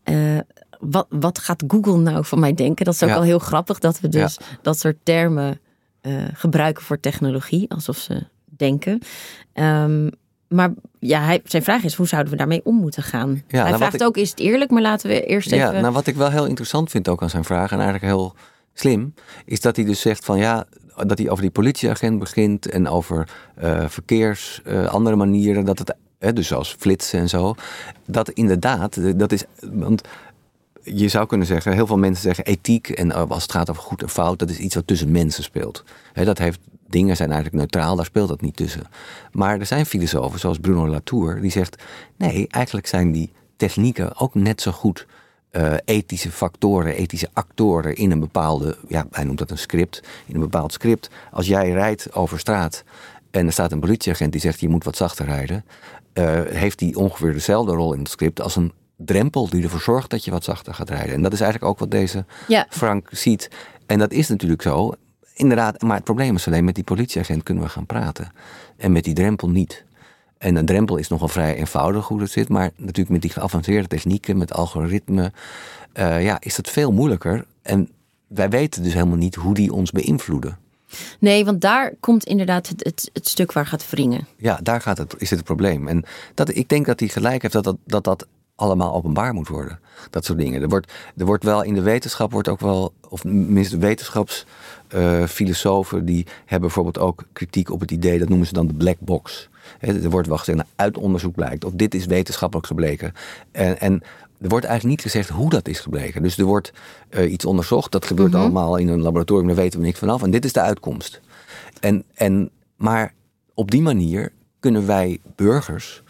Uh, 0.10 0.40
wat, 0.80 1.06
wat 1.10 1.40
gaat 1.40 1.64
Google 1.68 1.98
nou 1.98 2.26
van 2.26 2.40
mij 2.40 2.54
denken? 2.54 2.86
Dat 2.86 2.94
is 2.94 3.04
ook 3.04 3.10
Ja. 3.10 3.16
wel 3.16 3.24
heel 3.24 3.40
grappig 3.40 3.80
dat 3.80 4.00
we 4.00 4.08
dus 4.08 4.38
dat 4.62 4.80
soort 4.80 4.98
termen 5.04 5.60
eh, 6.02 6.14
gebruiken 6.34 6.84
voor 6.84 7.00
technologie, 7.00 7.70
alsof 7.72 7.98
ze 7.98 8.26
denken. 8.46 9.00
Ehm, 9.54 10.10
maar 10.54 10.74
ja, 11.00 11.22
hij, 11.22 11.42
zijn 11.46 11.64
vraag 11.64 11.84
is, 11.84 11.94
hoe 11.96 12.08
zouden 12.08 12.32
we 12.32 12.38
daarmee 12.38 12.62
om 12.64 12.76
moeten 12.76 13.04
gaan? 13.04 13.30
nou, 13.30 13.44
hij 13.64 13.70
wat 13.70 13.80
vraagt 13.80 13.94
ik- 13.94 14.04
ook, 14.04 14.18
is 14.18 14.30
het 14.30 14.40
eerlijk? 14.40 14.72
Maar 14.72 14.82
laten 14.82 15.10
we 15.10 15.26
eerst 15.26 15.50
Ja, 15.50 15.70
even... 15.70 15.82
nou 15.82 15.94
wat 15.94 16.08
ik 16.08 16.16
wel 16.16 16.30
heel 16.32 16.46
interessant 16.46 16.90
vind 16.90 17.08
ook 17.08 17.22
aan 17.22 17.30
zijn 17.30 17.44
vraag, 17.44 17.72
en 17.72 17.80
eigenlijk 17.80 18.06
heel 18.06 18.36
slim, 18.74 19.14
is 19.46 19.62
dat 19.62 19.76
hij 19.76 19.86
dus 19.86 20.02
zegt 20.02 20.26
van 20.26 20.38
ja, 20.38 20.66
dat 21.06 21.18
hij 21.18 21.30
over 21.30 21.42
die 21.42 21.52
politieagent 21.52 22.20
begint 22.20 22.70
en 22.70 22.88
over 22.88 23.28
eh, 23.56 23.84
verkeers, 23.88 24.62
eh, 24.66 24.86
andere 24.86 25.16
manieren, 25.16 25.66
dat 25.66 25.80
het, 25.80 25.96
hè, 26.20 26.34
dus 26.34 26.48
zoals 26.48 26.76
flitsen 26.80 27.20
en 27.20 27.30
zo, 27.30 27.56
dat 28.06 28.30
inderdaad, 28.30 29.20
dat 29.20 29.32
is, 29.32 29.44
want 29.72 30.02
je 30.84 31.08
zou 31.08 31.28
kunnen 31.28 31.48
zeggen, 31.48 31.74
heel 31.74 31.88
veel 31.88 31.98
mensen 31.98 32.24
zeggen 32.24 32.46
ethiek 32.46 32.90
en 32.90 33.12
eh, 33.12 33.24
als 33.28 33.44
het 33.44 33.52
gaat 33.52 33.70
over 33.70 33.82
goed 33.82 34.02
en 34.02 34.10
fout, 34.10 34.40
dat 34.40 34.50
is 34.50 34.58
iets 34.58 34.76
wat 34.76 34.88
tussen 34.88 35.12
mensen 35.12 35.44
speelt. 35.44 35.84
Hè, 36.14 36.26
dat 36.26 36.38
heeft, 36.38 36.60
dingen 36.94 37.16
zijn 37.16 37.32
eigenlijk 37.32 37.60
neutraal, 37.60 37.96
daar 37.96 38.06
speelt 38.06 38.28
dat 38.28 38.42
niet 38.42 38.56
tussen. 38.56 38.88
Maar 39.32 39.60
er 39.60 39.66
zijn 39.66 39.86
filosofen, 39.86 40.40
zoals 40.40 40.58
Bruno 40.60 40.88
Latour, 40.88 41.42
die 41.42 41.52
zegt, 41.52 41.84
nee, 42.18 42.48
eigenlijk 42.50 42.88
zijn 42.88 43.12
die 43.12 43.32
technieken 43.58 44.20
ook 44.20 44.36
net 44.36 44.62
zo 44.62 44.72
goed 44.72 45.06
eh, 45.50 45.74
ethische 45.86 46.32
factoren, 46.32 46.96
ethische 46.96 47.30
actoren 47.34 47.96
in 47.96 48.12
een 48.12 48.20
bepaalde, 48.20 48.78
ja, 48.88 49.08
hij 49.12 49.24
noemt 49.24 49.38
dat 49.38 49.52
een 49.52 49.58
script, 49.58 50.02
in 50.26 50.36
een 50.36 50.42
bepaald 50.42 50.74
script. 50.74 51.10
Als 51.32 51.48
jij 51.48 51.72
rijdt 51.72 52.14
over 52.14 52.40
straat 52.40 52.84
en 53.32 53.46
er 53.46 53.52
staat 53.52 53.72
een 53.72 53.80
politieagent 53.80 54.32
die 54.32 54.42
zegt 54.42 54.60
je 54.60 54.70
moet 54.70 54.84
wat 54.84 54.98
zachter 54.98 55.26
rijden, 55.26 55.66
eh, 56.14 56.42
heeft 56.46 56.80
die 56.80 56.98
ongeveer 56.98 57.34
dezelfde 57.34 57.74
rol 57.74 57.94
in 57.94 58.00
het 58.00 58.10
script 58.10 58.42
als 58.42 58.56
een 58.56 58.72
drempel 58.98 59.50
die 59.50 59.64
ervoor 59.64 59.82
zorgt 59.82 60.10
dat 60.10 60.26
je 60.26 60.32
wat 60.32 60.44
zachter 60.44 60.74
gaat 60.74 60.90
rijden. 60.90 61.14
En 61.14 61.22
dat 61.22 61.34
is 61.34 61.42
eigenlijk 61.42 61.72
ook 61.72 61.80
wat 61.80 61.92
deze 61.92 62.26
Ja. 62.48 62.66
Frank 62.70 63.08
ziet. 63.12 63.50
En 63.86 64.00
dat 64.00 64.12
is 64.12 64.30
natuurlijk 64.30 64.62
zo. 64.62 64.94
Inderdaad, 65.34 65.82
maar 65.82 65.96
het 65.96 66.04
probleem 66.04 66.36
is 66.36 66.48
alleen 66.48 66.66
met 66.66 66.76
die 66.76 66.84
politieagent 66.84 67.44
kunnen 67.44 67.64
we 67.64 67.70
gaan 67.70 67.86
praten. 67.86 68.32
En 68.78 68.92
met 68.92 69.04
die 69.04 69.14
drempel 69.14 69.50
niet. 69.50 69.84
En 70.38 70.56
een 70.56 70.66
drempel 70.66 70.98
is 70.98 71.08
nogal 71.08 71.28
vrij 71.28 71.56
eenvoudig 71.56 72.08
hoe 72.08 72.20
dat 72.20 72.30
zit. 72.30 72.50
Maar 72.50 72.72
natuurlijk 72.76 73.10
met 73.10 73.22
die 73.22 73.32
geavanceerde 73.32 73.88
technieken, 73.88 74.38
met 74.38 74.54
algoritme, 74.54 75.32
eh, 75.94 76.24
ja, 76.24 76.38
is 76.40 76.56
dat 76.56 76.70
veel 76.70 76.92
moeilijker. 76.92 77.46
En 77.62 77.90
wij 78.28 78.50
weten 78.50 78.84
dus 78.84 78.94
helemaal 78.94 79.18
niet 79.18 79.36
hoe 79.36 79.54
die 79.54 79.74
ons 79.74 79.92
beïnvloeden. 79.92 80.58
Nee, 81.20 81.46
want 81.46 81.62
daar 81.62 81.94
komt 82.00 82.24
inderdaad 82.24 82.68
het, 82.68 82.84
het, 82.84 83.10
het 83.14 83.28
stuk 83.28 83.52
waar 83.52 83.66
gaat 83.66 83.90
wringen. 83.90 84.28
Ja, 84.38 84.60
daar 84.64 84.82
gaat 84.82 84.98
het, 84.98 85.14
is 85.18 85.30
het, 85.30 85.40
het 85.40 85.48
probleem. 85.48 85.88
En 85.88 86.04
dat, 86.34 86.56
ik 86.56 86.70
denk 86.70 86.86
dat 86.86 87.00
hij 87.00 87.10
gelijk 87.10 87.42
heeft 87.42 87.54
dat 87.54 87.64
dat, 87.64 87.78
dat, 87.86 88.04
dat 88.04 88.28
allemaal 88.64 88.94
openbaar 88.94 89.34
moet 89.34 89.48
worden. 89.48 89.80
Dat 90.10 90.26
soort 90.26 90.40
dingen. 90.40 90.62
Er 90.62 90.70
wordt, 90.70 90.92
er 91.18 91.26
wordt 91.26 91.44
wel 91.44 91.64
in 91.64 91.74
de 91.74 91.82
wetenschap, 91.82 92.32
wordt 92.32 92.48
ook 92.48 92.60
wel, 92.60 92.94
of 93.10 93.22
tenminste 93.22 93.78
wetenschapsfilosofen, 93.78 96.06
die 96.06 96.26
hebben 96.40 96.60
bijvoorbeeld 96.60 97.00
ook 97.00 97.24
kritiek 97.34 97.72
op 97.72 97.80
het 97.80 97.92
idee, 97.92 98.20
dat 98.20 98.30
noemen 98.30 98.48
ze 98.48 98.54
dan 98.54 98.68
de 98.68 98.74
black 98.74 98.98
box. 99.00 99.50
Er 99.80 100.10
wordt 100.10 100.28
wel 100.28 100.38
gezegd, 100.38 100.58
nou, 100.58 100.70
uit 100.76 100.98
onderzoek 100.98 101.36
blijkt, 101.36 101.66
of 101.66 101.72
dit 101.76 101.96
is 101.96 102.06
wetenschappelijk 102.06 102.68
gebleken. 102.68 103.14
En, 103.52 103.80
en 103.80 104.02
er 104.42 104.50
wordt 104.50 104.66
eigenlijk 104.66 104.96
niet 104.96 105.12
gezegd 105.12 105.30
hoe 105.30 105.50
dat 105.50 105.68
is 105.68 105.80
gebleken. 105.80 106.22
Dus 106.22 106.38
er 106.38 106.46
wordt 106.46 106.74
eh, 107.10 107.32
iets 107.32 107.46
onderzocht, 107.46 107.92
dat 107.92 108.06
gebeurt 108.06 108.36
allemaal 108.36 108.78
in 108.78 108.88
een 108.88 109.02
laboratorium, 109.02 109.48
daar 109.48 109.56
weten 109.56 109.80
we 109.80 109.86
niks 109.86 110.00
vanaf. 110.00 110.24
En 110.24 110.32
dit 110.32 110.46
is 110.46 110.54
de 110.54 110.62
uitkomst. 110.62 111.22
En, 111.80 112.04
en, 112.14 112.50
maar 112.76 113.14
op 113.54 113.72
die 113.72 113.82
manier 113.82 114.32
kunnen 114.60 114.86
wij 114.86 115.20
burgers 115.36 116.04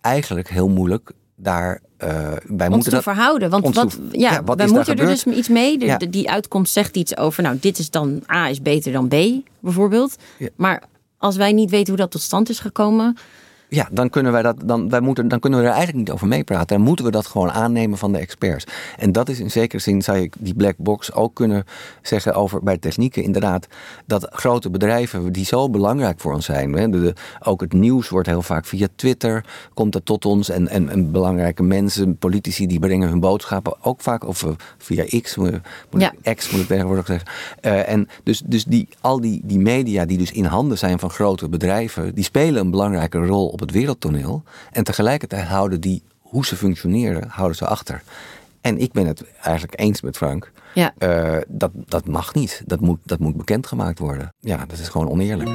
eigenlijk 0.00 0.48
heel 0.48 0.68
moeilijk 0.68 1.12
daar. 1.34 1.80
wij 1.98 2.38
Ons 2.48 2.58
moeten 2.58 2.82
te 2.82 2.90
dat. 2.90 3.02
verhouden. 3.02 3.50
Want 3.50 3.74
wat, 3.74 3.90
te- 3.90 4.18
ja, 4.18 4.32
ja, 4.32 4.42
wat 4.44 4.56
wij 4.56 4.66
moeten 4.68 4.96
er 4.98 5.06
dus 5.06 5.24
iets 5.24 5.48
mee. 5.48 5.78
De- 5.78 5.84
Ja. 5.86 5.96
de- 5.96 6.10
die 6.10 6.30
uitkomst 6.30 6.72
zegt 6.72 6.96
iets 6.96 7.16
over, 7.16 7.42
nou, 7.42 7.56
dit 7.60 7.78
is 7.78 7.90
dan 7.90 8.22
A 8.32 8.48
is 8.48 8.62
beter 8.62 8.92
dan 8.92 9.08
B, 9.08 9.14
bijvoorbeeld. 9.60 10.16
Maar 10.56 10.82
als 11.18 11.36
wij 11.36 11.52
niet 11.52 11.70
weten 11.70 11.88
hoe 11.88 11.96
dat 11.96 12.10
tot 12.10 12.20
stand 12.20 12.48
is 12.48 12.58
gekomen, 12.58 13.16
Ja, 13.74 13.88
dan 13.92 14.10
kunnen 14.10 14.32
wij 14.32 14.42
dat. 14.42 14.56
Dan, 14.64 14.88
wij 14.88 15.00
moeten, 15.00 15.28
dan 15.28 15.38
kunnen 15.40 15.58
we 15.60 15.64
er 15.66 15.72
eigenlijk 15.72 16.04
niet 16.06 16.14
over 16.14 16.26
meepraten. 16.26 16.76
Dan 16.76 16.86
moeten 16.86 17.04
we 17.04 17.10
dat 17.10 17.26
gewoon 17.26 17.50
aannemen 17.50 17.98
van 17.98 18.12
de 18.12 18.18
experts. 18.18 18.64
En 18.98 19.12
dat 19.12 19.28
is 19.28 19.40
in 19.40 19.50
zekere 19.50 19.82
zin, 19.82 20.02
zou 20.02 20.18
je 20.18 20.30
die 20.38 20.54
black 20.54 20.74
box 20.76 21.12
ook 21.12 21.34
kunnen 21.34 21.64
zeggen 22.02 22.34
over 22.34 22.62
bij 22.62 22.78
technieken. 22.78 23.22
Inderdaad, 23.22 23.66
dat 24.06 24.28
grote 24.32 24.70
bedrijven 24.70 25.32
die 25.32 25.44
zo 25.44 25.70
belangrijk 25.70 26.20
voor 26.20 26.34
ons 26.34 26.44
zijn. 26.44 26.72
Hè, 26.72 26.88
de, 26.90 27.00
de- 27.00 27.14
ook 27.42 27.60
het 27.60 27.72
nieuws 27.72 28.08
wordt 28.08 28.28
heel 28.28 28.42
vaak 28.42 28.64
via 28.66 28.86
Twitter, 28.96 29.44
komt 29.74 29.92
dat 29.92 30.04
tot 30.04 30.24
ons. 30.24 30.48
En, 30.48 30.68
en, 30.68 30.88
en 30.88 31.10
belangrijke 31.12 31.62
mensen, 31.62 32.16
politici, 32.16 32.66
die 32.66 32.78
brengen 32.78 33.08
hun 33.08 33.20
boodschappen 33.20 33.74
ook 33.82 34.00
vaak. 34.00 34.26
Of 34.26 34.42
eh, 34.44 34.50
via 34.78 35.20
X, 35.20 35.36
moet, 35.36 35.50
Ja. 35.90 36.12
ik- 36.22 36.36
X 36.36 36.50
moet 36.50 36.60
ik 36.60 36.66
tegenwoordig 36.66 37.06
zeggen. 37.06 37.28
Eh, 37.60 37.88
en 37.88 38.08
dus, 38.22 38.42
dus 38.46 38.64
die, 38.64 38.88
al 39.00 39.20
die, 39.20 39.40
die 39.44 39.58
media 39.58 40.04
die 40.04 40.18
dus 40.18 40.32
in 40.32 40.44
handen 40.44 40.78
zijn 40.78 40.98
van 40.98 41.10
grote 41.10 41.48
bedrijven, 41.48 42.14
die 42.14 42.24
spelen 42.24 42.60
een 42.64 42.70
belangrijke 42.70 43.18
rol 43.18 43.46
op 43.48 43.60
het 43.64 43.74
wereldtoneel. 43.74 44.42
En 44.72 44.84
tegelijkertijd 44.84 45.46
houden 45.46 45.80
die, 45.80 46.02
hoe 46.20 46.46
ze 46.46 46.56
functioneren, 46.56 47.28
houden 47.28 47.56
ze 47.56 47.66
achter. 47.66 48.02
En 48.60 48.78
ik 48.78 48.92
ben 48.92 49.06
het 49.06 49.24
eigenlijk 49.42 49.80
eens 49.80 50.00
met 50.00 50.16
Frank. 50.16 50.52
ja. 50.74 50.94
Eh, 50.98 51.36
dat, 51.48 51.70
dat 51.74 52.06
mag 52.06 52.34
niet. 52.34 52.62
Dat 52.66 52.80
moet, 52.80 52.98
dat 53.04 53.18
moet 53.18 53.36
bekendgemaakt 53.36 53.98
worden. 53.98 54.34
Ja, 54.40 54.66
dat 54.66 54.78
is 54.78 54.88
gewoon 54.88 55.08
oneerlijk. 55.08 55.50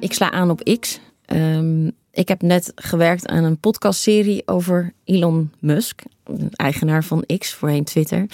Ik 0.00 0.12
sla 0.12 0.30
aan 0.30 0.50
op 0.50 0.78
X. 0.80 1.00
Ehm, 1.24 1.86
ik 2.10 2.28
heb 2.28 2.42
net 2.42 2.72
gewerkt 2.74 3.26
aan 3.26 3.44
een 3.44 3.58
podcastserie 3.58 4.42
over 4.46 4.92
Elon 5.04 5.52
Musk, 5.58 6.02
eigenaar 6.50 7.04
van 7.04 7.24
X, 7.38 7.54
voorheen 7.54 7.84
Twitter. 7.84 8.26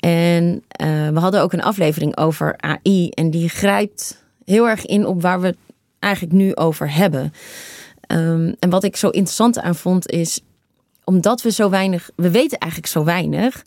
En 0.00 0.64
eh, 0.68 1.08
we 1.08 1.18
hadden 1.18 1.42
ook 1.42 1.52
een 1.52 1.62
aflevering 1.62 2.16
over 2.16 2.56
AI 2.56 3.08
en 3.08 3.30
die 3.30 3.48
grijpt 3.48 4.24
heel 4.44 4.68
erg 4.68 4.86
in 4.86 5.06
op 5.06 5.22
waar 5.22 5.40
we 5.40 5.46
het 5.46 5.58
eigenlijk 5.98 6.34
nu 6.34 6.56
over 6.56 6.94
hebben. 6.94 7.32
Ehm, 8.00 8.52
en 8.58 8.70
wat 8.70 8.84
ik 8.84 8.96
zo 8.96 9.08
interessant 9.08 9.60
aan 9.60 9.74
vond 9.74 10.10
is, 10.10 10.40
omdat 11.04 11.42
we 11.42 11.50
zo 11.50 11.70
weinig, 11.70 12.10
we 12.16 12.30
weten 12.30 12.58
eigenlijk 12.58 12.92
zo 12.92 13.04
weinig. 13.04 13.62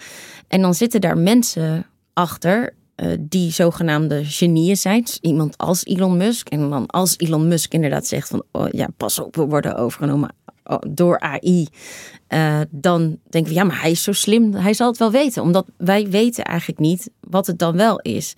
En 0.47 0.61
dan 0.61 0.73
zitten 0.73 1.01
daar 1.01 1.17
mensen 1.17 1.85
achter 2.13 2.73
eh, 2.95 3.07
die 3.19 3.51
zogenaamde 3.51 4.25
genieën 4.25 4.77
zijn. 4.77 5.01
Dus 5.01 5.17
iemand 5.21 5.57
als 5.57 5.85
Elon 5.85 6.17
Musk. 6.17 6.49
En 6.49 6.69
dan 6.69 6.85
als 6.85 7.17
Elon 7.17 7.47
Musk 7.47 7.73
inderdaad 7.73 8.07
zegt 8.07 8.27
van, 8.27 8.43
oh 8.51 8.69
ja, 8.69 8.87
pas 8.97 9.19
op, 9.19 9.35
we 9.35 9.45
worden 9.45 9.75
overgenomen 9.75 10.35
door 10.89 11.19
AI. 11.19 11.67
eh, 12.27 12.59
dan 12.69 13.17
denken 13.29 13.51
we, 13.51 13.57
ja, 13.57 13.63
maar 13.63 13.81
hij 13.81 13.91
is 13.91 14.03
zo 14.03 14.11
slim, 14.11 14.53
hij 14.53 14.73
zal 14.73 14.87
het 14.87 14.97
wel 14.97 15.11
weten. 15.11 15.41
Omdat 15.41 15.65
wij 15.77 16.09
weten 16.09 16.43
eigenlijk 16.43 16.79
niet 16.79 17.09
wat 17.19 17.47
het 17.47 17.59
dan 17.59 17.75
wel 17.75 17.99
is. 17.99 18.35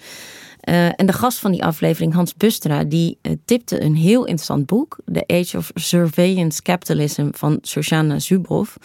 Eh, 0.60 0.86
en 0.86 1.06
de 1.06 1.14
gast 1.14 1.38
van 1.40 1.52
die 1.52 1.64
aflevering, 1.64 2.14
Hans 2.14 2.36
Bustra, 2.36 2.84
die 2.84 3.18
eh, 3.22 3.32
tipte 3.46 3.82
een 3.82 3.96
heel 3.96 4.26
interessant 4.26 4.66
boek. 4.66 4.98
The 5.12 5.24
Age 5.28 5.58
of 5.58 5.72
Surveillance 5.74 6.62
Capitalism 6.62 7.28
van 7.32 7.60
Shoshana 7.62 8.20
Zuboff. 8.20 8.78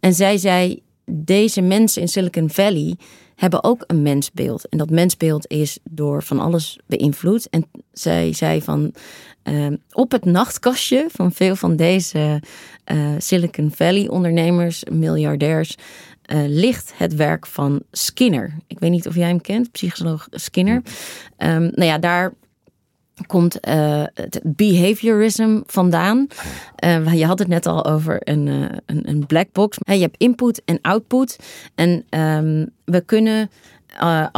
En 0.00 0.14
zij 0.14 0.36
zei, 0.36 0.82
deze 1.10 1.60
mensen 1.60 2.02
in 2.02 2.08
Silicon 2.08 2.50
Valley 2.50 2.96
hebben 3.34 3.64
ook 3.64 3.84
een 3.86 4.02
mensbeeld. 4.02 4.68
En 4.68 4.78
dat 4.78 4.90
mensbeeld 4.90 5.50
is 5.50 5.78
door 5.90 6.22
van 6.22 6.40
alles 6.40 6.78
beïnvloed. 6.86 7.48
En 7.48 7.66
zij 7.92 8.32
zei 8.32 8.62
van, 8.62 8.94
eh, 9.42 9.66
op 9.92 10.12
het 10.12 10.24
nachtkastje 10.24 11.06
van 11.08 11.32
veel 11.32 11.56
van 11.56 11.76
deze 11.76 12.42
eh, 12.84 13.14
Silicon 13.18 13.70
Valley 13.74 14.08
ondernemers, 14.08 14.84
miljardairs, 14.90 15.74
eh, 16.22 16.38
ligt 16.46 16.92
het 16.96 17.14
werk 17.14 17.46
van 17.46 17.82
Skinner. 17.92 18.54
Ik 18.66 18.78
weet 18.78 18.90
niet 18.90 19.06
of 19.06 19.14
jij 19.14 19.28
hem 19.28 19.40
kent, 19.40 19.72
psycholoog 19.72 20.26
Skinner. 20.30 20.82
Ehm, 21.36 21.62
nou 21.62 21.84
ja, 21.84 21.98
daar 21.98 22.32
komt 23.26 23.60
eh, 23.60 24.02
het 24.14 24.40
behaviorism 24.44 25.60
vandaan. 25.66 26.26
Eh, 26.74 27.14
je 27.14 27.26
had 27.26 27.38
het 27.38 27.48
net 27.48 27.66
al 27.66 27.84
over 27.84 28.20
een, 28.24 28.48
eh, 28.48 28.76
een, 28.86 29.08
een 29.08 29.26
black 29.26 29.52
box. 29.52 29.78
Je 29.80 29.94
hebt 29.94 30.16
input 30.16 30.62
en 30.64 30.78
output. 30.82 31.38
En 31.74 32.04
ehm, 32.08 32.66
we 32.84 33.00
kunnen 33.00 33.50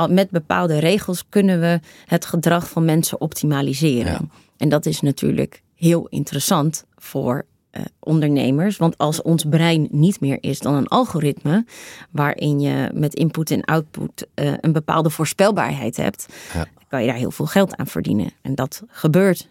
met 0.08 0.30
bepaalde 0.30 0.78
regels 0.78 1.24
kunnen 1.28 1.60
we 1.60 1.80
het 2.06 2.24
gedrag 2.24 2.68
van 2.68 2.84
mensen 2.84 3.20
optimaliseren. 3.20 4.12
Ja. 4.12 4.20
En 4.56 4.68
dat 4.68 4.86
is 4.86 5.00
natuurlijk 5.00 5.62
heel 5.74 6.06
interessant 6.08 6.84
voor 6.96 7.44
eh, 7.70 7.82
ondernemers. 7.98 8.76
Want 8.76 8.98
als 8.98 9.22
ons 9.22 9.44
brein 9.44 9.88
niet 9.90 10.20
meer 10.20 10.38
is 10.40 10.58
dan 10.58 10.74
een 10.74 10.86
algoritme, 10.88 11.64
waarin 12.10 12.60
je 12.60 12.90
met 12.94 13.14
input 13.14 13.50
en 13.50 13.64
output 13.64 14.26
eh, 14.34 14.52
een 14.60 14.72
bepaalde 14.72 15.10
voorspelbaarheid 15.10 15.96
hebt, 15.96 16.26
Ja. 16.54 16.66
kan 16.88 17.00
je 17.00 17.06
daar 17.06 17.16
heel 17.16 17.30
veel 17.30 17.46
geld 17.46 17.76
aan 17.76 17.86
verdienen. 17.86 18.30
En 18.42 18.54
dat 18.54 18.82
gebeurt 18.88 19.48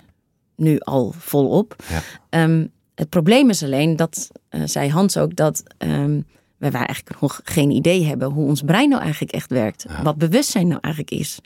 nu 0.56 0.80
al 0.80 1.14
volop. 1.18 1.76
Ja. 1.90 2.02
Ehm, 2.30 2.66
het 2.96 3.10
probleem 3.10 3.50
is 3.50 3.64
alleen 3.64 3.96
dat, 3.96 4.30
eh, 4.50 4.62
zei 4.66 4.90
Hans 4.90 5.18
ook, 5.18 5.36
dat 5.36 5.64
ehm, 5.78 6.22
waar 6.58 6.72
wij 6.72 6.86
eigenlijk 6.86 7.22
nog 7.22 7.42
geen 7.44 7.72
idee 7.72 8.06
hebben 8.06 8.28
hoe 8.30 8.48
ons 8.48 8.62
brein 8.62 8.90
nou 8.90 9.02
eigenlijk 9.02 9.32
echt 9.32 9.50
werkt. 9.52 9.86
Wat 10.04 10.18
bewustzijn 10.18 10.68
nou 10.68 10.80
eigenlijk 10.82 11.14
is. 11.14 11.40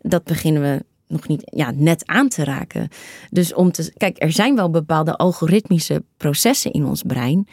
Dat 0.00 0.24
beginnen 0.24 0.62
we 0.62 0.84
nog 1.12 1.28
niet 1.28 1.42
ja, 1.44 1.72
net 1.74 2.06
aan 2.06 2.28
te 2.28 2.44
raken. 2.44 2.88
Dus 3.30 3.54
om 3.54 3.72
te. 3.72 3.92
Kijk, 3.96 4.22
er 4.22 4.32
zijn 4.32 4.56
wel 4.56 4.70
bepaalde 4.70 5.16
algoritmische 5.16 6.04
processen 6.16 6.72
in 6.72 6.84
ons 6.84 7.02
brein. 7.02 7.48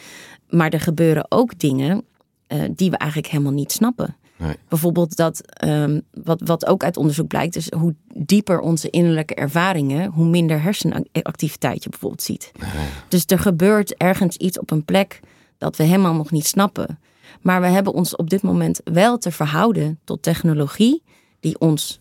Maar 0.50 0.70
er 0.70 0.80
gebeuren 0.80 1.25
ook 1.32 1.60
dingen 1.60 2.04
uh, 2.48 2.63
die 2.75 2.89
we 2.89 2.98
eigenlijk 2.98 3.32
helemaal 3.32 3.54
niet 3.54 3.72
snappen. 3.72 4.16
Nee. 4.38 4.56
Bijvoorbeeld 4.68 5.16
dat, 5.16 5.63
um, 5.66 6.01
wat, 6.12 6.42
wat 6.46 6.66
ook 6.66 6.84
uit 6.84 6.98
onderzoek 6.98 7.28
blijkt, 7.28 7.56
is 7.56 7.72
hoe 7.74 7.96
dieper 8.13 8.60
onze 8.60 8.89
innerlijke 8.89 9.36
ervaringen, 9.36 10.12
hoe 10.12 10.25
minder 10.25 10.62
hersenactiviteit 10.62 11.84
je 11.84 11.89
bijvoorbeeld 11.89 12.22
ziet. 12.22 12.51
Nee. 12.60 12.88
Dus 13.08 13.24
er 13.25 13.39
gebeurt 13.39 13.96
ergens 13.96 14.38
iets 14.38 14.60
op 14.60 14.72
een 14.72 14.86
plek 14.86 15.20
dat 15.58 15.75
we 15.75 15.84
helemaal 15.84 16.13
nog 16.13 16.32
niet 16.32 16.48
snappen. 16.48 17.00
Maar 17.42 17.62
we 17.62 17.68
hebben 17.68 17.94
ons 17.94 18.16
op 18.16 18.30
dit 18.30 18.42
moment 18.42 18.82
wel 18.84 19.18
te 19.18 19.32
verhouden 19.32 20.00
tot 20.04 20.24
technologie 20.24 21.04
die 21.39 21.60
ons 21.60 22.00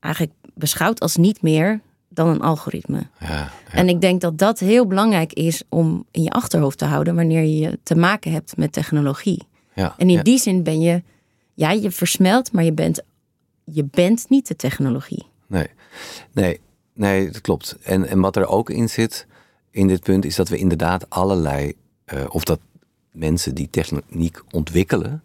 eigenlijk 0.00 0.32
beschouwt 0.54 1.00
als 1.00 1.16
niet 1.16 1.42
meer 1.42 1.80
dan 2.08 2.28
een 2.28 2.40
algoritme. 2.40 3.06
Ja, 3.20 3.28
ja. 3.28 3.50
En 3.70 3.88
ik 3.88 4.00
denk 4.00 4.20
dat 4.20 4.38
dat 4.38 4.58
heel 4.58 4.86
belangrijk 4.86 5.32
is 5.32 5.62
om 5.68 6.06
in 6.10 6.22
je 6.22 6.30
achterhoofd 6.30 6.78
te 6.78 6.84
houden 6.84 7.14
wanneer 7.14 7.44
je 7.44 7.78
te 7.82 7.94
maken 7.94 8.32
hebt 8.32 8.56
met 8.56 8.72
technologie. 8.72 9.46
Ja, 9.74 9.94
en 9.96 10.10
in 10.10 10.22
die 10.22 10.38
zin 10.38 10.62
ben 10.62 10.80
je, 10.80 11.02
ja, 11.54 11.70
je 11.70 11.90
versmelt, 11.90 12.52
maar 12.52 12.64
je 12.64 12.72
bent, 12.72 13.02
je 13.64 13.84
bent 13.84 14.26
niet 14.28 14.48
de 14.48 14.56
technologie. 14.56 15.26
Nee, 15.46 15.68
nee, 16.32 16.60
nee, 16.92 17.30
dat 17.30 17.40
klopt. 17.40 17.76
En, 17.82 18.08
en 18.08 18.20
wat 18.20 18.36
er 18.36 18.46
ook 18.46 18.70
in 18.70 18.88
zit 18.88 19.26
in 19.70 19.88
dit 19.88 20.02
punt 20.02 20.24
is 20.24 20.36
dat 20.36 20.48
we 20.48 20.56
inderdaad 20.56 21.10
allerlei, 21.10 21.72
uh, 22.14 22.24
of 22.28 22.44
dat 22.44 22.60
mensen 23.10 23.54
die 23.54 23.70
techniek 23.70 24.42
ontwikkelen, 24.50 25.22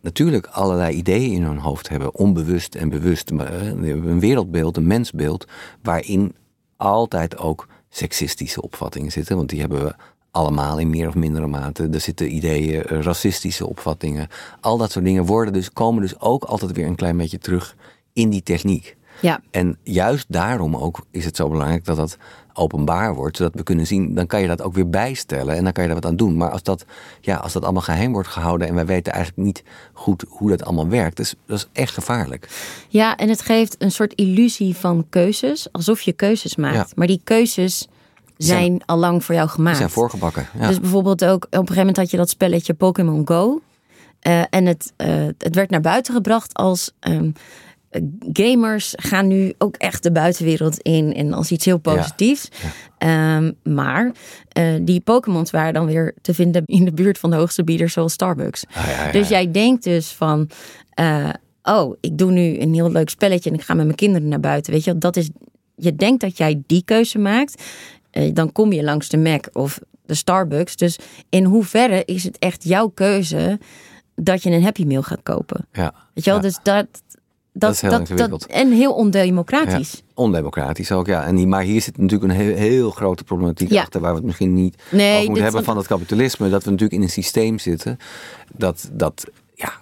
natuurlijk 0.00 0.46
allerlei 0.46 0.96
ideeën 0.96 1.32
in 1.32 1.42
hun 1.42 1.58
hoofd 1.58 1.88
hebben, 1.88 2.14
onbewust 2.14 2.74
en 2.74 2.88
bewust. 2.88 3.30
Maar, 3.30 3.52
hebben 3.52 4.06
een 4.06 4.20
wereldbeeld, 4.20 4.76
een 4.76 4.86
mensbeeld, 4.86 5.46
waarin 5.82 6.34
altijd 6.76 7.38
ook 7.38 7.66
seksistische 7.88 8.62
opvattingen 8.62 9.12
zitten. 9.12 9.36
Want 9.36 9.48
die 9.48 9.60
hebben 9.60 9.84
we 9.84 9.94
allemaal 10.30 10.78
in 10.78 10.90
meer 10.90 11.08
of 11.08 11.14
mindere 11.14 11.46
mate. 11.46 11.88
Er 11.92 12.00
zitten 12.00 12.34
ideeën, 12.34 12.82
eh, 12.84 13.00
racistische 13.00 13.66
opvattingen. 13.66 14.28
Al 14.60 14.76
dat 14.76 14.90
soort 14.90 15.04
dingen 15.04 15.24
worden 15.24 15.52
dus, 15.52 15.72
komen 15.72 16.02
dus 16.02 16.20
ook 16.20 16.44
altijd 16.44 16.72
weer 16.72 16.86
een 16.86 16.94
klein 16.94 17.16
beetje 17.16 17.38
terug 17.38 17.76
in 18.12 18.30
die 18.30 18.42
techniek. 18.42 18.96
Ja. 19.20 19.40
En 19.50 19.78
juist 19.82 20.26
daarom 20.28 20.76
ook 20.76 21.06
is 21.10 21.24
het 21.24 21.36
zo 21.36 21.48
belangrijk 21.48 21.84
dat 21.84 21.96
dat 21.96 22.18
openbaar 22.58 23.14
wordt, 23.14 23.36
zodat 23.36 23.54
we 23.54 23.62
kunnen 23.62 23.86
zien, 23.86 24.14
dan 24.14 24.26
kan 24.26 24.40
je 24.40 24.46
dat 24.46 24.62
ook 24.62 24.74
weer 24.74 24.90
bijstellen 24.90 25.56
en 25.56 25.64
dan 25.64 25.72
kan 25.72 25.82
je 25.82 25.90
daar 25.90 26.00
wat 26.00 26.10
aan 26.10 26.16
doen. 26.16 26.36
Maar 26.36 26.50
als 26.50 26.62
dat, 26.62 26.84
ja, 27.20 27.36
als 27.36 27.52
dat 27.52 27.62
allemaal 27.62 27.82
geheim 27.82 28.12
wordt 28.12 28.28
gehouden 28.28 28.68
en 28.68 28.74
wij 28.74 28.86
weten 28.86 29.12
eigenlijk 29.12 29.46
niet 29.46 29.62
goed 29.92 30.24
hoe 30.28 30.50
dat 30.50 30.64
allemaal 30.64 30.88
werkt, 30.88 31.18
is, 31.18 31.34
dat 31.46 31.58
is 31.58 31.68
echt 31.72 31.94
gevaarlijk. 31.94 32.48
Ja, 32.88 33.16
en 33.16 33.28
het 33.28 33.40
geeft 33.40 33.76
een 33.78 33.90
soort 33.90 34.14
illusie 34.14 34.76
van 34.76 35.06
keuzes, 35.08 35.72
alsof 35.72 36.00
je 36.00 36.12
keuzes 36.12 36.56
maakt. 36.56 36.96
Maar 36.96 37.06
die 37.06 37.20
keuzes 37.24 37.88
zijn, 38.36 38.82
al 38.86 38.96
lang 38.96 39.24
voor 39.24 39.34
jou 39.34 39.48
gemaakt. 39.48 39.76
zijn 39.76 39.90
voorgebakken. 39.90 40.48
Ja. 40.58 40.68
Dus 40.68 40.80
bijvoorbeeld 40.80 41.24
ook, 41.24 41.44
op 41.44 41.52
een 41.52 41.58
gegeven 41.58 41.76
moment 41.76 41.96
had 41.96 42.10
je 42.10 42.16
dat 42.16 42.30
spelletje 42.30 42.74
Pokémon 42.74 43.22
Go. 43.24 43.60
Uh, 44.22 44.42
en 44.50 44.66
het, 44.66 44.92
uh, 44.96 45.26
het 45.38 45.54
werd 45.54 45.70
naar 45.70 45.80
buiten 45.80 46.14
gebracht 46.14 46.54
als 46.54 46.92
um, 47.00 47.32
gamers 48.32 48.94
gaan 48.96 49.26
nu 49.26 49.54
ook 49.58 49.76
echt 49.76 50.02
de 50.02 50.12
buitenwereld 50.12 50.78
in 50.78 51.14
en 51.14 51.32
als 51.32 51.50
iets 51.50 51.64
heel 51.64 51.78
positiefs. 51.78 52.48
Um, 52.98 53.54
maar 53.62 54.12
uh, 54.58 54.74
die 54.82 55.00
Pokémons 55.00 55.50
waren 55.50 55.74
dan 55.74 55.86
weer 55.86 56.14
te 56.20 56.34
vinden 56.34 56.62
in 56.64 56.84
de 56.84 56.92
buurt 56.92 57.18
van 57.18 57.30
de 57.30 57.36
hoogste 57.36 57.64
bieders 57.64 57.92
zoals 57.92 58.12
Starbucks. 58.12 58.64
Ah, 58.72 59.12
dus 59.12 59.28
jij 59.28 59.50
denkt 59.50 59.84
dus 59.84 60.10
van, 60.10 60.50
oh, 61.62 61.96
ik 62.00 62.18
doe 62.18 62.30
nu 62.30 62.60
een 62.60 62.74
heel 62.74 62.90
leuk 62.90 63.08
spelletje 63.08 63.50
en 63.50 63.56
ik 63.56 63.62
ga 63.62 63.74
met 63.74 63.84
mijn 63.84 63.96
kinderen 63.96 64.28
naar 64.28 64.40
buiten. 64.40 64.72
Weet 64.72 64.84
je, 64.84 64.98
dat 64.98 65.16
is, 65.16 65.30
je 65.74 65.94
denkt 65.94 66.20
dat 66.20 66.36
jij 66.36 66.62
die 66.66 66.82
keuze 66.84 67.18
maakt. 67.18 67.62
Eh, 68.10 68.34
dan 68.34 68.52
kom 68.52 68.72
je 68.72 68.82
langs 68.82 69.08
de 69.08 69.18
Mac 69.18 69.44
of 69.52 69.80
de 70.06 70.14
Starbucks. 70.14 70.76
Dus 70.76 70.98
in 71.28 71.44
hoeverre 71.44 72.02
is 72.04 72.24
het 72.24 72.38
echt 72.38 72.64
jouw 72.64 72.88
keuze 72.88 73.58
dat 74.14 74.42
je 74.42 74.50
een 74.50 74.62
Happy 74.62 74.84
Meal 74.84 75.02
gaat 75.02 75.22
kopen? 75.22 75.66
Ja. 75.72 75.94
Weet 76.14 76.24
je 76.24 76.30
wel, 76.30 76.40
dus 76.40 76.58
dat... 76.62 76.86
Dat, 77.52 77.72
is 77.72 77.80
heel 77.80 77.90
dat, 77.90 78.00
ingewikkeld. 78.00 78.46
en 78.46 78.72
heel 78.72 78.92
ondemocratisch. 78.92 79.92
Ja, 79.92 80.00
ondemocratisch 80.14 80.92
ook, 80.92 81.06
ja. 81.06 81.24
En 81.24 81.48
maar 81.48 81.62
hier 81.62 81.80
zit 81.80 81.98
natuurlijk 81.98 82.32
een 82.32 82.38
heel, 82.38 82.56
heel 82.56 82.90
grote 82.90 83.24
problematiek 83.24 83.76
achter... 83.76 84.00
waar 84.00 84.10
we 84.10 84.16
het 84.16 84.26
misschien 84.26 84.54
niet 84.54 84.82
nee, 84.90 85.12
over 85.12 85.24
moeten 85.24 85.42
hebben 85.42 85.64
van 85.64 85.76
het 85.76 85.86
kapitalisme. 85.86 86.50
Dat 86.50 86.64
we 86.64 86.70
natuurlijk 86.70 86.98
in 86.98 87.04
een 87.04 87.12
systeem 87.12 87.58
zitten 87.58 87.98
dat... 88.56 88.88
dat 88.92 89.26
ja, 89.54 89.72